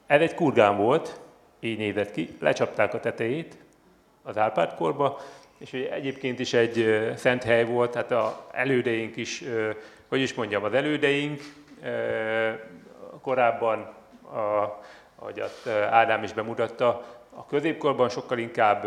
[0.06, 1.20] Ez egy kurgán volt,
[1.60, 3.58] így nézett ki, lecsapták a tetejét
[4.24, 5.20] az Árpád-korba,
[5.66, 9.44] és egyébként is egy szent hely volt, tehát a elődeink is,
[10.08, 11.42] hogy is mondjam, az elődeink
[13.22, 13.94] korábban,
[15.16, 16.88] ahogy azt Ádám is bemutatta,
[17.36, 18.84] a középkorban sokkal inkább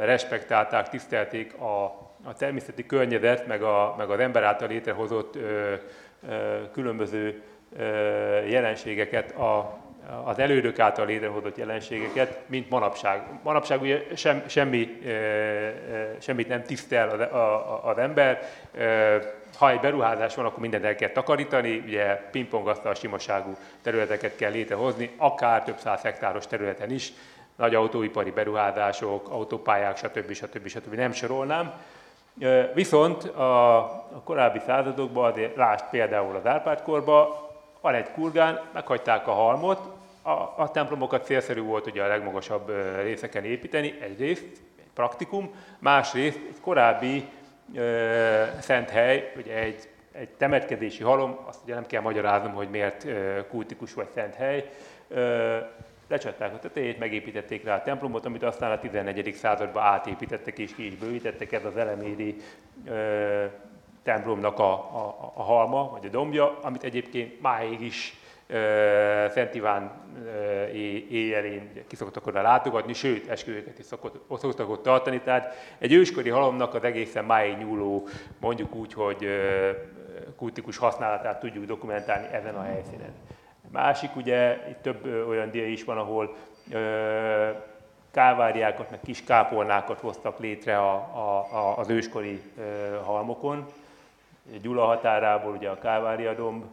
[0.00, 1.84] respektálták, tisztelték a,
[2.24, 5.38] a természeti környezet, meg, a, meg az ember által létrehozott
[6.72, 7.42] különböző
[8.48, 9.81] jelenségeket a,
[10.24, 13.22] az elődök által létrehozott jelenségeket, mint manapság.
[13.42, 15.00] Manapság ugye sem, semmi,
[16.18, 17.20] semmit nem tisztel az,
[17.90, 18.42] az ember.
[19.58, 25.10] Ha egy beruházás van, akkor mindent el kell takarítani, ugye pingpongasztal simaságú területeket kell létrehozni,
[25.16, 27.12] akár több száz hektáros területen is,
[27.56, 30.32] nagy autóipari beruházások, autópályák, stb.
[30.32, 30.66] stb.
[30.66, 30.94] stb.
[30.94, 31.72] nem sorolnám.
[32.74, 37.28] Viszont a, a korábbi századokban, azért lásd például az Árpád-korban,
[37.80, 39.91] van egy kurgán, meghagyták a halmot,
[40.22, 44.42] a, a templomokat célszerű volt ugye a legmagasabb részeken építeni, egyrészt,
[44.78, 47.24] egy praktikum, másrészt egy korábbi
[47.74, 53.04] ö, szent hely, ugye egy, egy temetkezési halom, azt ugye nem kell magyaráznom, hogy miért
[53.04, 54.70] ö, kultikus vagy szent hely,
[55.08, 55.56] ö,
[56.08, 59.34] lecsatták a tetejét, megépítették rá a templomot, amit aztán a 14.
[59.34, 62.36] században átépítettek és ki is bővítettek, ez az eleméri
[62.86, 63.44] ö,
[64.02, 68.20] templomnak a, a, a halma, vagy a dombja, amit egyébként máig is
[69.30, 69.90] Szent Iván
[71.10, 75.20] éjjelén ki szoktak oda látogatni, sőt, esküvőket is szokott, szoktak ott tartani.
[75.20, 78.08] Tehát egy őskori halomnak az egészen máig nyúló,
[78.40, 79.26] mondjuk úgy, hogy
[80.36, 83.12] kultikus használatát tudjuk dokumentálni ezen a helyszínen.
[83.70, 86.36] Másik, ugye itt több olyan dia is van, ahol
[88.10, 90.94] káváriákat, meg kis kápolnákat hoztak létre a,
[91.52, 92.42] a, az őskori
[93.04, 93.66] halmokon.
[94.62, 96.64] Gyula határából ugye a Kávária domb,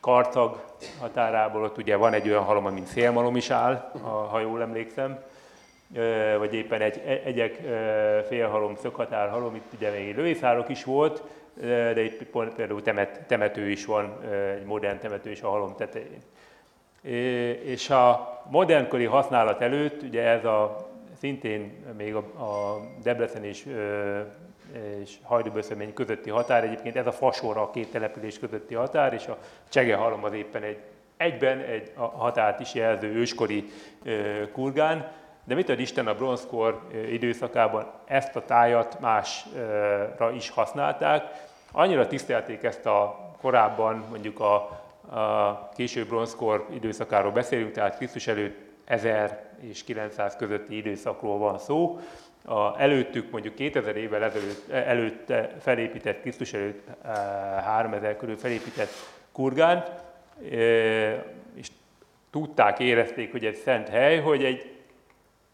[0.00, 0.64] Kartag
[1.00, 3.90] határából ott ugye van egy olyan halom, mint szélmalom is áll,
[4.30, 5.18] ha jól emlékszem,
[6.38, 7.60] vagy éppen egy egyek
[8.28, 11.22] félhalom, szöghatárhalom, itt ugye még lőészárok is volt,
[11.60, 12.24] de itt
[12.56, 14.24] például temet, temető is van,
[14.56, 16.22] egy modern temető is a halom tetején.
[17.64, 20.88] És a modernkori használat előtt, ugye ez a
[21.18, 23.66] szintén még a, a Debrecen és
[25.00, 26.64] és Hajdúböszömény közötti határ.
[26.64, 30.78] Egyébként ez a fasora a két település közötti határ, és a Csegehalom az éppen egy,
[31.16, 33.64] egyben egy a határt is jelző őskori
[34.52, 35.12] kurgán.
[35.44, 41.48] De mit ad Isten a bronzkor időszakában ezt a tájat másra is használták.
[41.72, 44.54] Annyira tisztelték ezt a korábban, mondjuk a,
[45.16, 51.98] a késő bronzkor időszakáról beszélünk, tehát Krisztus előtt 1000 és 900 közötti időszakról van szó,
[52.44, 56.86] a, előttük mondjuk 2000 évvel ezelőtt, előtte felépített, Krisztus előtt
[57.64, 58.90] 3000 körül felépített
[59.32, 59.90] kurgánt,
[61.54, 61.68] és
[62.30, 64.74] tudták, érezték, hogy egy szent hely, hogy egy,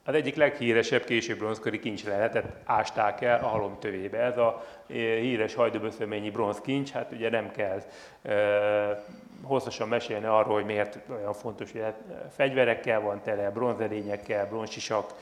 [0.05, 4.19] az egyik leghíresebb később bronzkori kincs lehetett, ásták el a halom tövébe.
[4.19, 7.83] Ez a híres hajdúböszöményi bronzkincs, hát ugye nem kell
[8.23, 9.05] e,
[9.43, 15.15] hosszasan mesélni arról, hogy miért olyan fontos, hogy hát fegyverekkel van tele, bronzedényekkel, bronzsisak,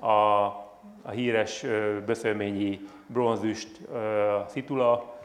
[0.00, 0.67] a
[1.02, 1.64] a híres
[2.06, 3.80] böszölményi bronzüst,
[4.46, 5.16] szitula,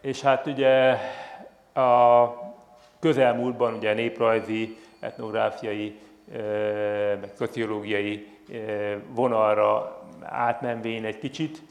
[0.00, 0.96] és hát ugye
[1.74, 2.28] a
[3.00, 5.98] közelmúltban ugye néprajzi, etnográfiai,
[7.20, 8.26] meg szociológiai
[9.08, 11.62] vonalra átmenvén egy kicsit,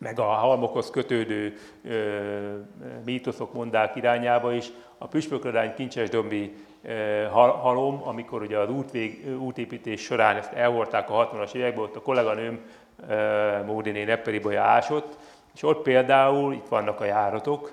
[0.00, 1.58] meg a halmokhoz kötődő
[3.04, 4.66] mítoszok, mondák irányába is,
[4.98, 6.54] a püspökladány kincses dombi
[7.60, 12.60] halom, amikor ugye az útvég, útépítés során ezt elhordták a 60-as években, ott a kolléganőm
[13.66, 15.16] Módiné Nepperibolya ásott,
[15.54, 17.72] és ott például, itt vannak a járatok,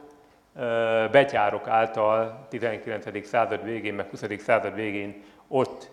[1.12, 3.28] betyárok által 19.
[3.28, 4.24] század végén, meg 20.
[4.38, 5.92] század végén ott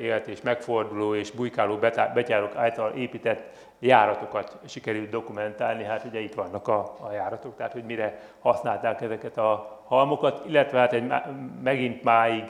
[0.00, 1.78] élt és megforduló és bujkáló
[2.14, 7.84] betyárok által épített járatokat sikerült dokumentálni, hát ugye itt vannak a, a járatok, tehát hogy
[7.84, 11.12] mire használták ezeket a halmokat, illetve hát egy
[11.62, 12.44] megint máig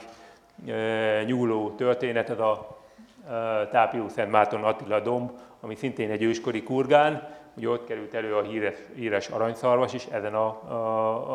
[0.68, 2.76] e, nyúló történet, ez a
[3.28, 3.32] e,
[3.66, 8.42] Tápió Szent Márton Attila domb, ami szintén egy őskori kurgán, ugye ott került elő a
[8.42, 10.74] híres, híres aranyszarvas is ezen a, a,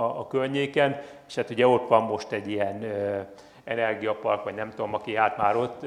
[0.03, 3.27] a, a környéken, és hát ugye ott van most egy ilyen e,
[3.63, 5.85] energiapark, vagy nem tudom, aki járt már ott,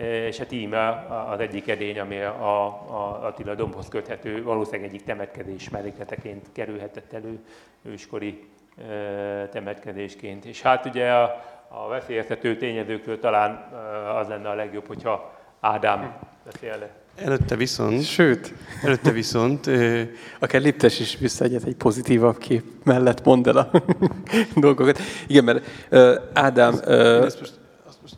[0.00, 5.68] és hát íme az egyik edény, ami a, a Attila dombhoz köthető, valószínűleg egyik temetkezés
[5.68, 7.38] mellékleteként kerülhetett elő
[7.82, 8.44] őskori
[9.50, 10.44] temetkezésként.
[10.44, 13.72] És hát ugye a, a veszélyeztető tényezőkről talán
[14.20, 16.88] az lenne a legjobb, hogyha Ádám beszélne.
[17.16, 18.04] Előtte viszont...
[18.04, 18.54] Sőt.
[18.82, 19.70] Előtte viszont...
[20.38, 23.70] Akár Liptes is visszaegyet egy pozitívabb kép mellett mondd el a
[24.60, 24.98] dolgokat.
[25.26, 26.74] Igen, mert uh, Ádám...
[26.74, 27.52] Uh, ezt most,
[27.86, 28.16] azt most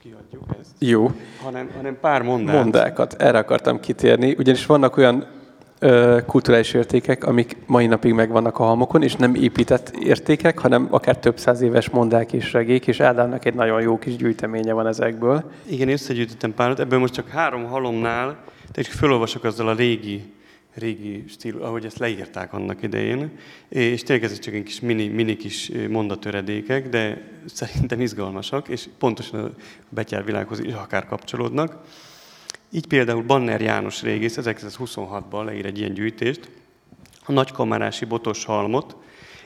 [0.60, 0.63] ezt.
[0.88, 1.10] Jó.
[1.42, 2.62] Hanem, hanem pár mondát.
[2.62, 3.14] Mondákat.
[3.18, 5.26] Erre akartam kitérni, ugyanis vannak olyan
[6.26, 11.38] kulturális értékek, amik mai napig megvannak a halmokon, és nem épített értékek, hanem akár több
[11.38, 15.50] száz éves mondák és regék, és Ádámnak egy nagyon jó kis gyűjteménye van ezekből.
[15.66, 18.36] Igen, összegyűjtöttem párat, ebből most csak három halomnál,
[18.72, 20.32] tehát felolvasok azzal a régi
[20.74, 23.38] régi stílus, ahogy ezt leírták annak idején.
[23.68, 29.44] És tényleg ez csak egy kis mini, mini kis mondatöredékek, de szerintem izgalmasak, és pontosan
[29.44, 29.50] a
[29.88, 31.84] betyárvilághoz is akár kapcsolódnak.
[32.70, 36.50] Így például Banner János régész 1926-ban leír egy ilyen gyűjtést,
[37.26, 38.96] a nagykamarási botos halmot,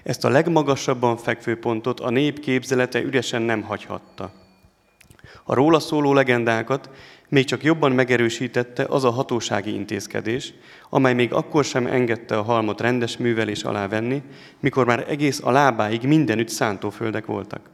[0.02, 4.32] ezt a legmagasabban fekvő pontot a nép képzelete üresen nem hagyhatta.
[5.44, 6.90] A róla szóló legendákat
[7.28, 10.52] még csak jobban megerősítette az a hatósági intézkedés,
[10.90, 14.22] amely még akkor sem engedte a halmot rendes művelés alá venni,
[14.60, 17.70] mikor már egész a lábáig mindenütt szántóföldek voltak.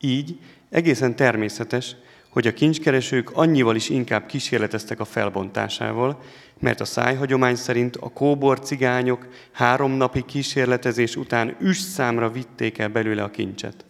[0.00, 0.38] Így
[0.70, 1.96] egészen természetes,
[2.28, 6.22] hogy a kincskeresők annyival is inkább kísérleteztek a felbontásával,
[6.58, 12.88] mert a szájhagyomány szerint a kóbor cigányok három napi kísérletezés után üs számra vitték el
[12.88, 13.84] belőle a kincset.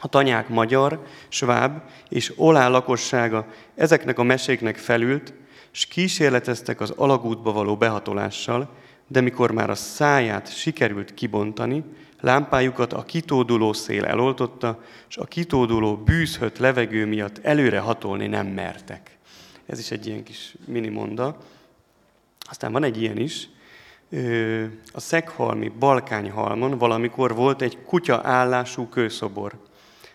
[0.00, 5.32] A tanyák magyar, sváb és olá lakossága ezeknek a meséknek felült,
[5.70, 8.68] s kísérleteztek az alagútba való behatolással,
[9.06, 11.84] de mikor már a száját sikerült kibontani,
[12.20, 19.16] lámpájukat a kitóduló szél eloltotta, és a kitóduló bűzhött levegő miatt előre hatolni nem mertek.
[19.66, 21.36] Ez is egy ilyen kis mini monda.
[22.50, 23.48] Aztán van egy ilyen is,
[24.92, 29.67] a Szeghalmi Balkányhalmon valamikor volt egy kutya állású kőszobor.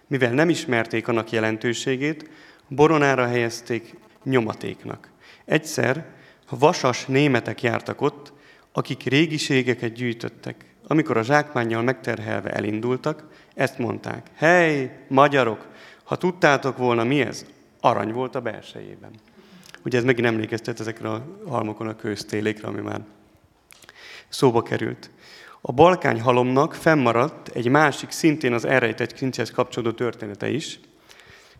[0.07, 2.29] Mivel nem ismerték annak jelentőségét,
[2.67, 5.09] boronára helyezték nyomatéknak.
[5.45, 6.05] Egyszer
[6.49, 8.33] vasas németek jártak ott,
[8.71, 10.65] akik régiségeket gyűjtöttek.
[10.87, 14.27] Amikor a zsákmánnyal megterhelve elindultak, ezt mondták.
[14.35, 15.67] Hely, magyarok,
[16.03, 17.45] ha tudtátok volna mi ez,
[17.79, 19.11] arany volt a belsejében.
[19.85, 23.01] Ugye ez megint emlékeztet ezekre a halmokon a köztélékre, ami már
[24.29, 25.09] szóba került.
[25.65, 30.79] A balkány halomnak fennmaradt egy másik, szintén az elrejtett kincshez kapcsolódó története is.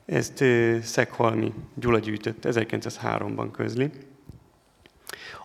[0.06, 0.44] Ezt
[0.82, 3.90] Szekhalmi Gyula gyűjtött 1903-ban közli.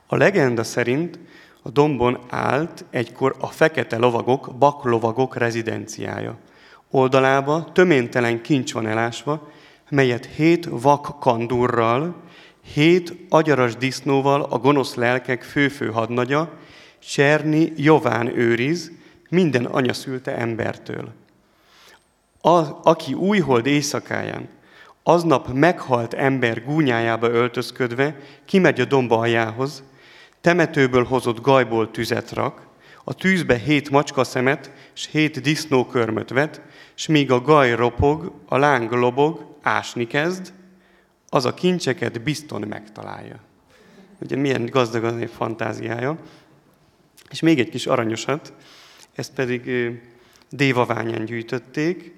[0.07, 1.19] A legenda szerint
[1.63, 6.39] a dombon állt egykor a fekete lovagok, baklovagok rezidenciája.
[6.91, 9.51] Oldalába töméntelen kincs van elásva,
[9.91, 12.23] melyet hét vak kandurral,
[12.75, 16.53] hét agyaras disznóval a gonosz lelkek főfő hadnagya,
[16.99, 18.93] Cserni Jován őriz,
[19.31, 21.13] minden anya szülte embertől.
[22.41, 24.49] A, aki újhold éjszakáján,
[25.03, 29.83] aznap meghalt ember gúnyájába öltözködve, kimegy a domba aljához,
[30.41, 32.67] temetőből hozott gajból tüzet rak,
[33.05, 36.61] a tűzbe hét macska szemet, s hét disznókörmöt vet,
[36.95, 40.53] s míg a gaj ropog, a láng lobog, ásni kezd,
[41.29, 43.37] az a kincseket bizton megtalálja.
[44.19, 46.19] Ugye milyen gazdag az egy fantáziája.
[47.31, 48.53] És még egy kis aranyosat,
[49.15, 49.71] ezt pedig
[50.51, 52.15] Dévaványán gyűjtötték.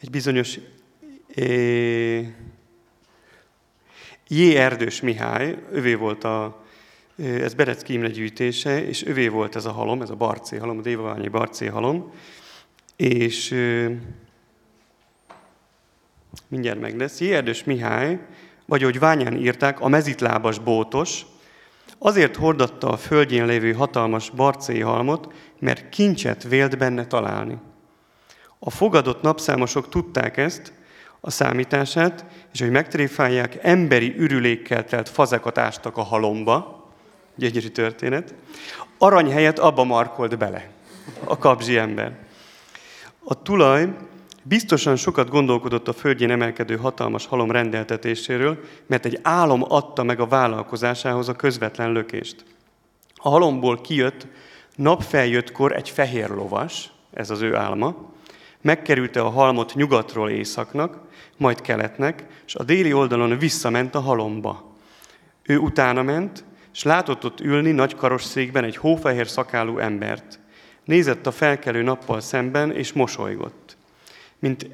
[0.00, 0.58] Egy bizonyos
[4.28, 4.56] J.
[4.56, 6.64] Erdős Mihály, ővé volt a,
[7.16, 10.82] ez Berecki Imre gyűjtése, és ővé volt ez a halom, ez a barcé halom, a
[10.82, 12.12] Dévaványi barcé halom,
[12.96, 13.54] és
[16.48, 17.20] mindjárt meg lesz.
[17.20, 17.32] J.
[17.32, 18.18] Erdős Mihály,
[18.66, 21.26] vagy ahogy Ványán írták, a mezitlábas bótos,
[22.06, 27.58] Azért hordatta a földjén lévő hatalmas barcéi halmot, mert kincset vélt benne találni.
[28.58, 30.72] A fogadott napszámosok tudták ezt,
[31.20, 36.86] a számítását, és hogy megtréfálják, emberi ürülékkel telt fazekat ástak a halomba,
[37.34, 38.34] gyönyörű történet,
[38.98, 40.70] arany helyett abba markolt bele
[41.24, 42.18] a kapzsi ember.
[43.24, 43.88] A tulaj
[44.46, 50.26] Biztosan sokat gondolkodott a földjén emelkedő hatalmas halom rendeltetéséről, mert egy álom adta meg a
[50.26, 52.44] vállalkozásához a közvetlen lökést.
[53.14, 54.26] A halomból kijött
[54.76, 58.12] napfeljöttkor egy fehér lovas, ez az ő álma,
[58.60, 60.98] megkerülte a halmot nyugatról északnak,
[61.36, 64.72] majd keletnek, és a déli oldalon visszament a halomba.
[65.42, 70.38] Ő utána ment, és látott ott ülni nagy karosszékben egy hófehér szakálú embert.
[70.84, 73.63] Nézett a felkelő nappal szemben, és mosolygott
[74.38, 74.68] mint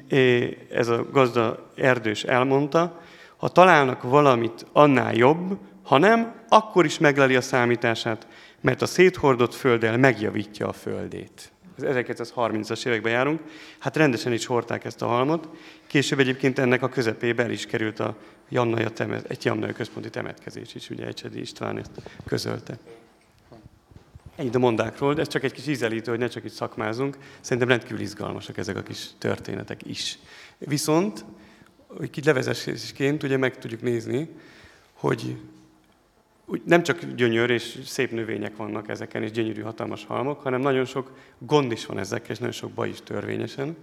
[0.71, 3.01] ez a gazda erdős elmondta,
[3.37, 8.27] ha találnak valamit annál jobb, ha nem, akkor is megleli a számítását,
[8.61, 11.51] mert a széthordott földdel megjavítja a földét.
[11.77, 13.41] Ez 1930-as években járunk.
[13.79, 15.49] Hát rendesen is hordták ezt a halmot.
[15.87, 18.15] Később egyébként ennek a közepébe el is került a
[18.49, 21.91] Jannaja temet, egy Jannaja központi temetkezés is, ugye Ecsedi István ezt
[22.25, 22.77] közölte.
[24.41, 27.17] Ennyi a mondákról, de ez csak egy kis ízelítő, hogy ne csak itt szakmázunk.
[27.41, 30.19] Szerintem rendkívül izgalmasak ezek a kis történetek is.
[30.57, 31.25] Viszont,
[31.87, 34.29] hogy kicsit levezesésként ugye meg tudjuk nézni,
[34.93, 35.37] hogy
[36.65, 41.17] nem csak gyönyör és szép növények vannak ezeken, és gyönyörű hatalmas halmok, hanem nagyon sok
[41.37, 43.75] gond is van ezekkel, és nagyon sok baj is törvényesen.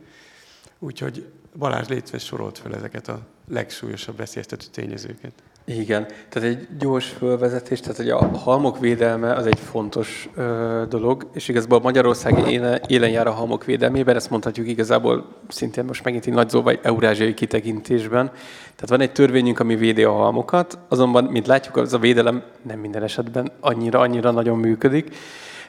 [0.79, 5.33] Úgyhogy Balázs létve sorolt fel ezeket a legsúlyosabb veszélyeztető tényezőket.
[5.69, 11.29] Igen, tehát egy gyors fölvezetés, tehát hogy a halmok védelme az egy fontos ö, dolog,
[11.33, 16.27] és igazából Magyarország élen, élen jár a halmok védelmében, ezt mondhatjuk igazából szintén most megint
[16.27, 18.27] egy nagy vagy eurázsiai kitekintésben.
[18.61, 22.79] Tehát van egy törvényünk, ami védi a halmokat, azonban, mint látjuk, az a védelem nem
[22.79, 25.09] minden esetben annyira, annyira nagyon működik.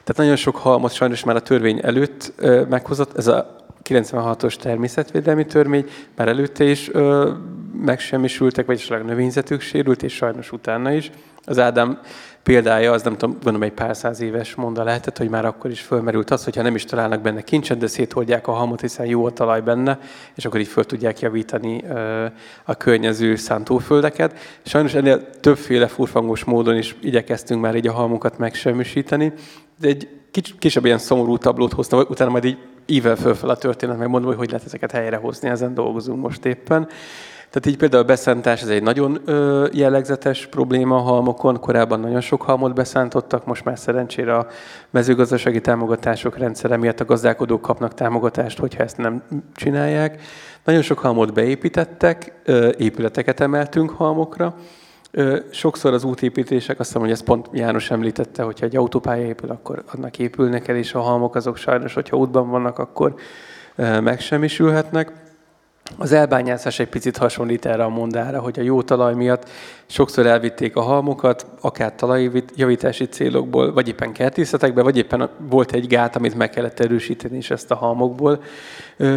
[0.04, 5.46] Tehát nagyon sok halmot sajnos már a törvény előtt ö, meghozott, ez a 96-os természetvédelmi
[5.46, 5.84] törvény,
[6.16, 7.30] már előtte is ö,
[7.84, 11.10] megsemmisültek, vagyis a növényzetük sérült, és sajnos utána is.
[11.44, 12.00] Az Ádám
[12.42, 15.80] példája, az nem tudom, gondolom egy pár száz éves monda lehetett, hogy már akkor is
[15.80, 19.30] fölmerült az, hogyha nem is találnak benne kincset, de szétholdják a halmot, hiszen jó a
[19.30, 19.98] talaj benne,
[20.34, 21.84] és akkor így föl tudják javítani
[22.64, 24.38] a környező szántóföldeket.
[24.62, 29.32] Sajnos ennél többféle furfangos módon is igyekeztünk már így a halmokat megsemmisíteni,
[29.80, 33.98] de egy kis, kisebb ilyen szomorú tablót hoztam, utána majd így ível fölfel a történet,
[33.98, 36.88] megmondom, hogy hogy lehet ezeket helyrehozni, ezen dolgozunk most éppen.
[37.50, 41.60] Tehát így például a beszántás, ez egy nagyon ö, jellegzetes probléma a halmokon.
[41.60, 44.46] Korábban nagyon sok halmot beszántottak, most már szerencsére a
[44.90, 49.22] mezőgazdasági támogatások rendszere miatt a gazdálkodók kapnak támogatást, hogyha ezt nem
[49.54, 50.22] csinálják.
[50.64, 54.54] Nagyon sok halmot beépítettek, ö, épületeket emeltünk halmokra,
[55.50, 59.84] Sokszor az útépítések, azt hiszem, hogy ezt pont János említette, hogyha egy autópálya épül, akkor
[59.94, 63.14] annak épülnek el, és a halmok azok sajnos, hogyha útban vannak, akkor
[63.76, 65.12] megsemmisülhetnek.
[65.98, 69.48] Az elbányászás egy picit hasonlít erre a mondára, hogy a jó talaj miatt
[69.86, 76.16] sokszor elvitték a halmokat, akár talajjavítási célokból, vagy éppen kertészetekbe, vagy éppen volt egy gát,
[76.16, 78.42] amit meg kellett erősíteni, és ezt a halmokból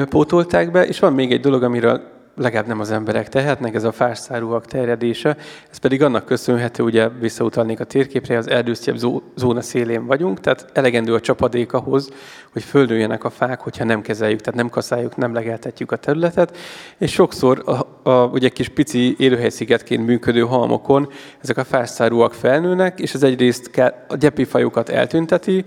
[0.10, 0.86] pótolták be.
[0.86, 5.38] És van még egy dolog, amiről legalább nem az emberek tehetnek, ez a fásszárúak terjedése.
[5.72, 8.98] Ez pedig annak köszönhető, ugye visszautalnék a térképre, az erdősztyebb
[9.36, 12.10] zóna szélén vagyunk, tehát elegendő a csapadék ahhoz,
[12.54, 16.58] hogy földüljenek a fák, hogyha nem kezeljük, tehát nem kaszáljuk, nem legeltetjük a területet,
[16.98, 21.10] és sokszor a, a, ugye kis pici élőhelyszigetként működő halmokon
[21.42, 23.78] ezek a fásszárúak felnőnek, és ez egyrészt
[24.08, 25.66] a gyepifajokat eltünteti,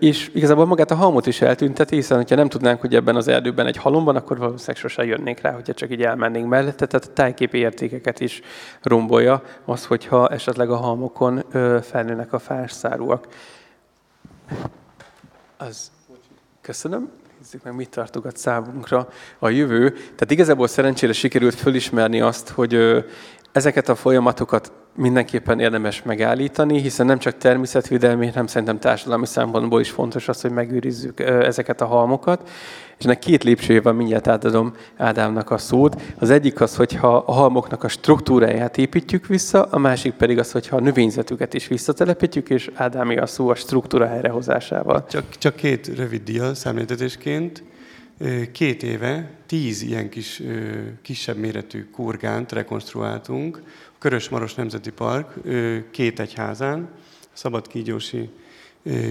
[0.00, 3.66] és igazából magát a halmot is eltünteti, hiszen ha nem tudnánk, hogy ebben az erdőben
[3.66, 7.12] egy halom van, akkor valószínűleg sose jönnénk rá, hogyha csak így elmennénk mellette, tehát a
[7.12, 8.40] tájképi értékeket is
[8.82, 11.44] rombolja az, hogyha esetleg a halmokon
[11.82, 13.26] felnőnek a fásszárúak.
[15.56, 15.90] Az
[16.60, 17.10] köszönöm.
[17.38, 19.08] Nézzük meg, mit tartogat számunkra
[19.38, 19.90] a jövő.
[19.90, 23.04] Tehát igazából szerencsére sikerült fölismerni azt, hogy
[23.52, 29.90] ezeket a folyamatokat mindenképpen érdemes megállítani, hiszen nem csak természetvédelmi, hanem szerintem társadalmi szempontból is
[29.90, 32.48] fontos az, hogy megőrizzük ezeket a halmokat.
[32.98, 36.02] És ennek két lépcsőjével mindjárt átadom Ádámnak a szót.
[36.18, 40.76] Az egyik az, hogyha a halmoknak a struktúráját építjük vissza, a másik pedig az, hogyha
[40.76, 45.06] a növényzetüket is visszatelepítjük, és Ádámi a szó a struktúra helyrehozásával.
[45.06, 47.62] Csak, csak két rövid dia számítetésként.
[48.52, 50.42] Két éve tíz ilyen kis,
[51.02, 53.62] kisebb méretű kurgánt rekonstruáltunk,
[54.04, 55.34] Körös-Maros Nemzeti Park
[55.90, 56.88] két egyházán,
[57.32, 58.30] szabad kígyósi,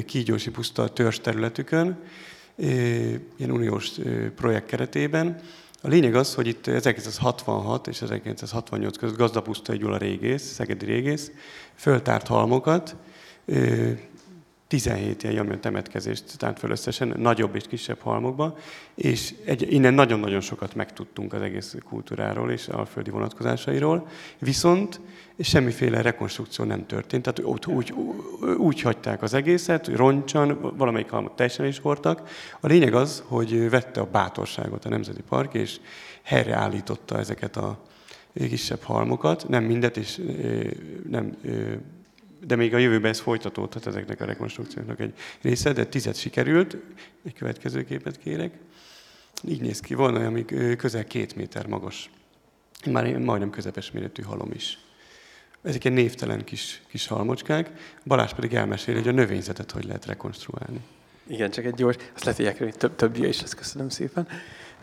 [0.06, 2.00] kígyósi puszta törzs területükön,
[3.38, 3.92] ilyen uniós
[4.36, 5.40] projekt keretében.
[5.82, 11.32] A lényeg az, hogy itt 1966 és 1968 között Gazdapusztai Gyula régész, szegedi régész,
[11.76, 12.96] föltárt halmokat,
[14.74, 18.58] 17 ilyen jamjön temetkezést tárt föl összesen, nagyobb és kisebb halmokba,
[18.96, 24.08] és egy, innen nagyon-nagyon sokat megtudtunk az egész kultúráról és alföldi vonatkozásairól,
[24.40, 25.00] viszont
[25.40, 27.94] semmiféle rekonstrukció nem történt, tehát úgy, úgy,
[28.58, 32.30] úgy hagyták az egészet, roncsan, valamelyik halmot teljesen is hordtak.
[32.60, 35.80] A lényeg az, hogy vette a bátorságot a Nemzeti Park, és
[36.24, 37.80] helyreállította ezeket a
[38.34, 40.22] kisebb halmokat, nem mindet, és
[41.10, 41.38] nem
[42.46, 46.78] de még a jövőben ez folytatódhat ezeknek a rekonstrukcióknak egy része, de tizet sikerült.
[47.26, 48.54] Egy következő képet kérek.
[49.48, 50.46] Így néz ki, van olyan, ami
[50.78, 52.10] közel két méter magas.
[52.92, 54.78] Már majdnem közepes méretű halom is.
[55.62, 57.72] Ezek ilyen névtelen kis, kis halmocskák.
[58.06, 60.80] Balázs pedig elmeséli, hogy a növényzetet hogy lehet rekonstruálni.
[61.28, 64.28] Igen, csak egy gyors, azt lehet, hogy több, több is, ezt köszönöm szépen.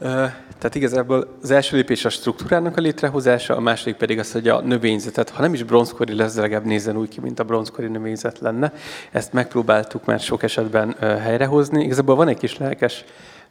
[0.01, 4.61] Tehát igazából az első lépés a struktúrának a létrehozása, a második pedig az, hogy a
[4.61, 8.39] növényzetet, ha nem is bronzkori lesz, de legalább nézzen úgy ki, mint a bronzkori növényzet
[8.39, 8.73] lenne.
[9.11, 11.85] Ezt megpróbáltuk már sok esetben helyrehozni.
[11.85, 13.05] Igazából van egy kis lelkes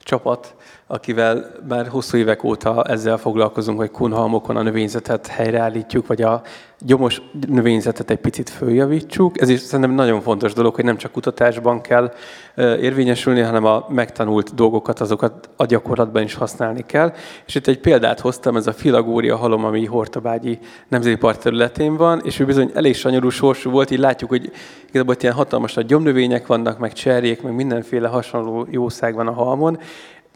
[0.04, 0.56] csapat,
[0.92, 6.42] akivel már hosszú évek óta ezzel foglalkozunk, hogy kunhalmokon a növényzetet helyreállítjuk, vagy a
[6.80, 9.42] gyomos növényzetet egy picit följavítsuk.
[9.42, 12.14] Ez is szerintem nagyon fontos dolog, hogy nem csak kutatásban kell
[12.58, 17.14] érvényesülni, hanem a megtanult dolgokat, azokat a gyakorlatban is használni kell.
[17.46, 22.22] És itt egy példát hoztam, ez a filagória halom, ami Hortobágyi Nemzeti Park területén van,
[22.24, 24.52] és ő bizony elég sanyarú sorsú volt, így látjuk, hogy
[24.90, 29.80] igazából ilyen hatalmas nagy gyomnövények vannak, meg cserjék, meg mindenféle hasonló jószág van a halmon,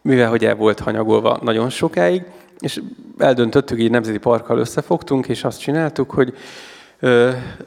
[0.04, 2.24] mivel hogy el volt hanyagolva nagyon sokáig,
[2.60, 2.82] És
[3.18, 6.34] eldöntöttük, így nemzeti parkkal összefogtunk, és azt csináltuk, hogy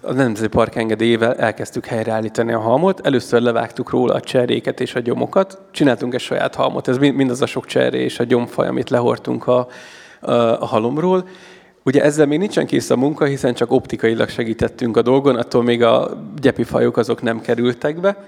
[0.01, 3.07] a Nemzeti Park engedélyével elkezdtük helyreállítani a halmot.
[3.07, 5.59] Először levágtuk róla a cseréket és a gyomokat.
[5.71, 6.89] Csináltunk egy saját halmot.
[6.89, 9.69] Ez mindaz a sok cseré és a gyomfaj, amit lehortunk a,
[10.21, 10.33] a,
[10.67, 11.29] halomról.
[11.83, 15.83] Ugye ezzel még nincsen kész a munka, hiszen csak optikailag segítettünk a dolgon, attól még
[15.83, 18.27] a gyepifajok azok nem kerültek be.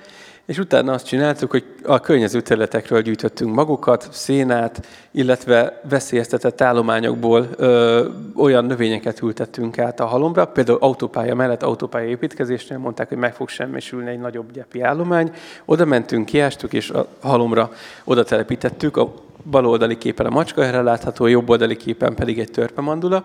[0.49, 8.07] És utána azt csináltuk, hogy a környező területekről gyűjtöttünk magukat, szénát, illetve veszélyeztetett állományokból ö,
[8.37, 10.47] olyan növényeket ültettünk át a halomra.
[10.47, 15.33] Például autópálya mellett autópálya építkezésnél mondták, hogy meg fog semmisülni egy nagyobb gyepi állomány.
[15.65, 17.73] Oda mentünk, kiástuk, és a halomra
[18.05, 18.97] oda telepítettük.
[18.97, 19.15] A
[19.51, 23.25] bal oldali képen a macska erre látható, a jobb oldali képen pedig egy törpemandula.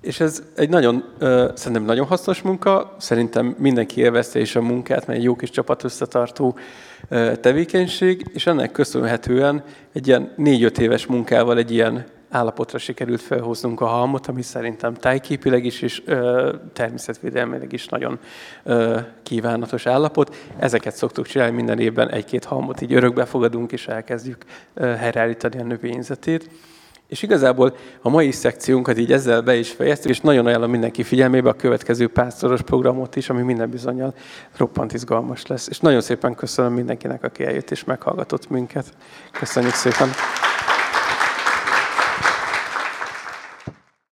[0.00, 1.04] És ez egy nagyon,
[1.54, 5.84] szerintem nagyon hasznos munka, szerintem mindenki élvezte is a munkát, mert egy jó kis csapat
[5.84, 6.58] összetartó
[7.40, 13.86] tevékenység, és ennek köszönhetően egy ilyen négy-öt éves munkával egy ilyen állapotra sikerült felhoznunk a
[13.86, 18.18] halmot, ami szerintem tájképileg is és ö, természetvédelmileg is nagyon
[18.62, 20.36] ö, kívánatos állapot.
[20.58, 24.44] Ezeket szoktuk csinálni minden évben, egy-két halmot így örökbe fogadunk, és elkezdjük
[24.74, 26.50] ö, helyreállítani a növényzetét.
[27.10, 31.48] És igazából a mai szekciónkat így ezzel be is fejeztük, és nagyon ajánlom mindenki figyelmébe
[31.48, 34.14] a következő pársszoros programot is, ami minden bizonyal
[34.56, 35.68] roppant izgalmas lesz.
[35.68, 38.86] És nagyon szépen köszönöm mindenkinek, aki eljött és meghallgatott minket.
[39.32, 40.08] Köszönjük szépen!